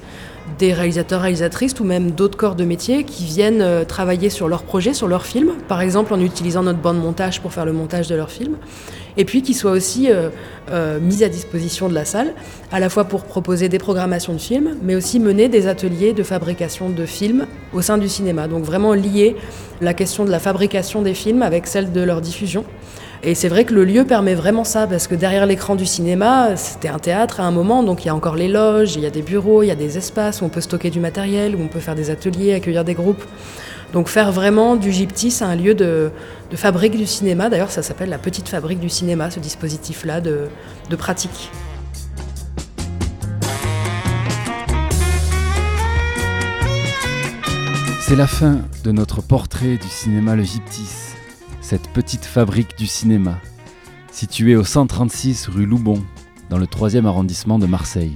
des 0.57 0.73
réalisateurs, 0.73 1.21
réalisatrices 1.21 1.79
ou 1.79 1.83
même 1.83 2.11
d'autres 2.11 2.37
corps 2.37 2.55
de 2.55 2.65
métier 2.65 3.03
qui 3.03 3.25
viennent 3.25 3.61
euh, 3.61 3.83
travailler 3.85 4.29
sur 4.29 4.47
leurs 4.47 4.63
projets, 4.63 4.93
sur 4.93 5.07
leurs 5.07 5.25
films, 5.25 5.53
par 5.67 5.81
exemple 5.81 6.13
en 6.13 6.19
utilisant 6.19 6.63
notre 6.63 6.79
bande 6.79 6.99
montage 6.99 7.41
pour 7.41 7.53
faire 7.53 7.65
le 7.65 7.73
montage 7.73 8.07
de 8.07 8.15
leurs 8.15 8.31
films, 8.31 8.57
et 9.17 9.25
puis 9.25 9.41
qui 9.41 9.53
soient 9.53 9.71
aussi 9.71 10.11
euh, 10.11 10.29
euh, 10.71 10.99
mis 10.99 11.23
à 11.23 11.29
disposition 11.29 11.89
de 11.89 11.93
la 11.93 12.05
salle, 12.05 12.33
à 12.71 12.79
la 12.79 12.89
fois 12.89 13.03
pour 13.03 13.23
proposer 13.23 13.69
des 13.69 13.79
programmations 13.79 14.33
de 14.33 14.39
films, 14.39 14.77
mais 14.81 14.95
aussi 14.95 15.19
mener 15.19 15.49
des 15.49 15.67
ateliers 15.67 16.13
de 16.13 16.23
fabrication 16.23 16.89
de 16.89 17.05
films 17.05 17.45
au 17.73 17.81
sein 17.81 17.97
du 17.97 18.09
cinéma. 18.09 18.47
Donc 18.47 18.63
vraiment 18.63 18.93
lier 18.93 19.35
la 19.81 19.93
question 19.93 20.25
de 20.25 20.31
la 20.31 20.39
fabrication 20.39 21.01
des 21.01 21.13
films 21.13 21.41
avec 21.41 21.67
celle 21.67 21.91
de 21.91 22.01
leur 22.01 22.21
diffusion. 22.21 22.65
Et 23.21 23.35
c'est 23.35 23.49
vrai 23.49 23.65
que 23.65 23.73
le 23.73 23.83
lieu 23.83 24.05
permet 24.05 24.33
vraiment 24.33 24.63
ça, 24.63 24.87
parce 24.87 25.07
que 25.07 25.13
derrière 25.13 25.45
l'écran 25.45 25.75
du 25.75 25.85
cinéma, 25.85 26.55
c'était 26.55 26.87
un 26.87 26.99
théâtre 26.99 27.41
à 27.41 27.43
un 27.43 27.51
moment, 27.51 27.83
donc 27.83 28.05
il 28.05 28.07
y 28.07 28.09
a 28.09 28.15
encore 28.15 28.37
les 28.37 28.47
loges, 28.47 28.95
il 28.95 29.01
y 29.01 29.05
a 29.05 29.09
des 29.09 29.21
bureaux, 29.21 29.61
il 29.61 29.67
y 29.67 29.71
a 29.71 29.75
des 29.75 29.97
espaces 29.97 30.41
où 30.41 30.45
on 30.45 30.49
peut 30.49 30.61
stocker 30.61 30.89
du 30.89 31.01
matériel, 31.01 31.53
où 31.53 31.61
on 31.61 31.67
peut 31.67 31.81
faire 31.81 31.95
des 31.95 32.11
ateliers, 32.11 32.53
accueillir 32.53 32.85
des 32.85 32.93
groupes. 32.93 33.23
Donc 33.91 34.07
faire 34.07 34.31
vraiment 34.31 34.77
du 34.77 34.93
Gyptis 34.93 35.39
un 35.41 35.55
lieu 35.55 35.73
de, 35.73 36.11
fabrique 36.53 36.95
du 36.95 37.05
cinéma, 37.05 37.49
d'ailleurs 37.49 37.71
ça 37.71 37.83
s'appelle 37.83 38.09
la 38.09 38.19
petite 38.19 38.47
fabrique 38.47 38.79
du 38.79 38.89
cinéma, 38.89 39.29
ce 39.31 39.41
dispositif-là 39.41 40.21
de, 40.21 40.47
de 40.89 40.95
pratique. 40.95 41.51
C'est 47.99 48.15
la 48.15 48.27
fin 48.27 48.59
de 48.85 48.91
notre 48.91 49.21
portrait 49.21 49.77
du 49.77 49.87
cinéma 49.87 50.35
Le 50.35 50.43
Gyptis, 50.43 51.08
cette 51.69 51.89
petite 51.89 52.25
fabrique 52.25 52.75
du 52.79 52.87
cinéma, 52.87 53.39
située 54.11 54.55
au 54.55 54.63
136 54.63 55.49
rue 55.49 55.67
Loubon, 55.67 56.03
dans 56.49 56.57
le 56.57 56.65
3e 56.65 57.05
arrondissement 57.05 57.59
de 57.59 57.67
Marseille. 57.67 58.15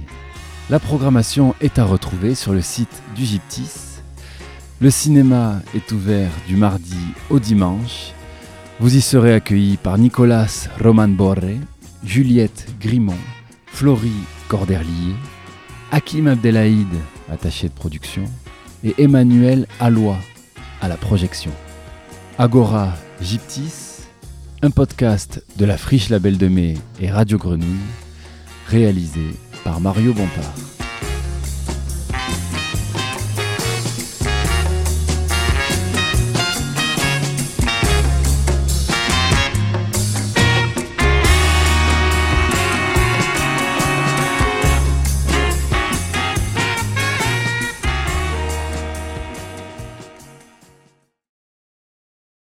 La 0.70 0.80
programmation 0.80 1.54
est 1.60 1.78
à 1.78 1.84
retrouver 1.84 2.34
sur 2.34 2.52
le 2.52 2.62
site 2.62 3.00
du 3.14 3.24
Gyptis. 3.24 4.00
Le 4.80 4.90
cinéma 4.90 5.60
est 5.72 5.92
ouvert 5.92 6.32
du 6.48 6.56
mardi 6.56 6.98
au 7.30 7.38
dimanche. 7.38 8.10
Vous 8.80 8.96
y 8.96 9.00
serez 9.00 9.32
accueillis 9.32 9.76
par 9.76 9.98
Nicolas 9.98 10.66
Roman 10.82 11.06
Borre, 11.06 11.60
Juliette 12.02 12.66
Grimont, 12.80 13.14
Florie 13.66 14.24
Corderlier, 14.48 15.14
Hakim 15.92 16.26
Abdelhaïd, 16.26 16.92
attaché 17.30 17.68
de 17.68 17.74
production, 17.74 18.24
et 18.82 18.96
Emmanuel 18.98 19.68
Alloy 19.78 20.16
à 20.82 20.88
la 20.88 20.96
projection. 20.96 21.52
Agora 22.36 22.94
Gyptis, 23.24 24.02
un 24.60 24.70
podcast 24.70 25.42
de 25.56 25.64
la 25.64 25.78
Friche 25.78 26.10
Label 26.10 26.36
de 26.36 26.46
Mai 26.46 26.74
et 27.00 27.10
Radio 27.10 27.38
Grenouille, 27.38 27.80
réalisé 28.68 29.30
par 29.64 29.80
Mario 29.80 30.12
Bompard. 30.12 30.73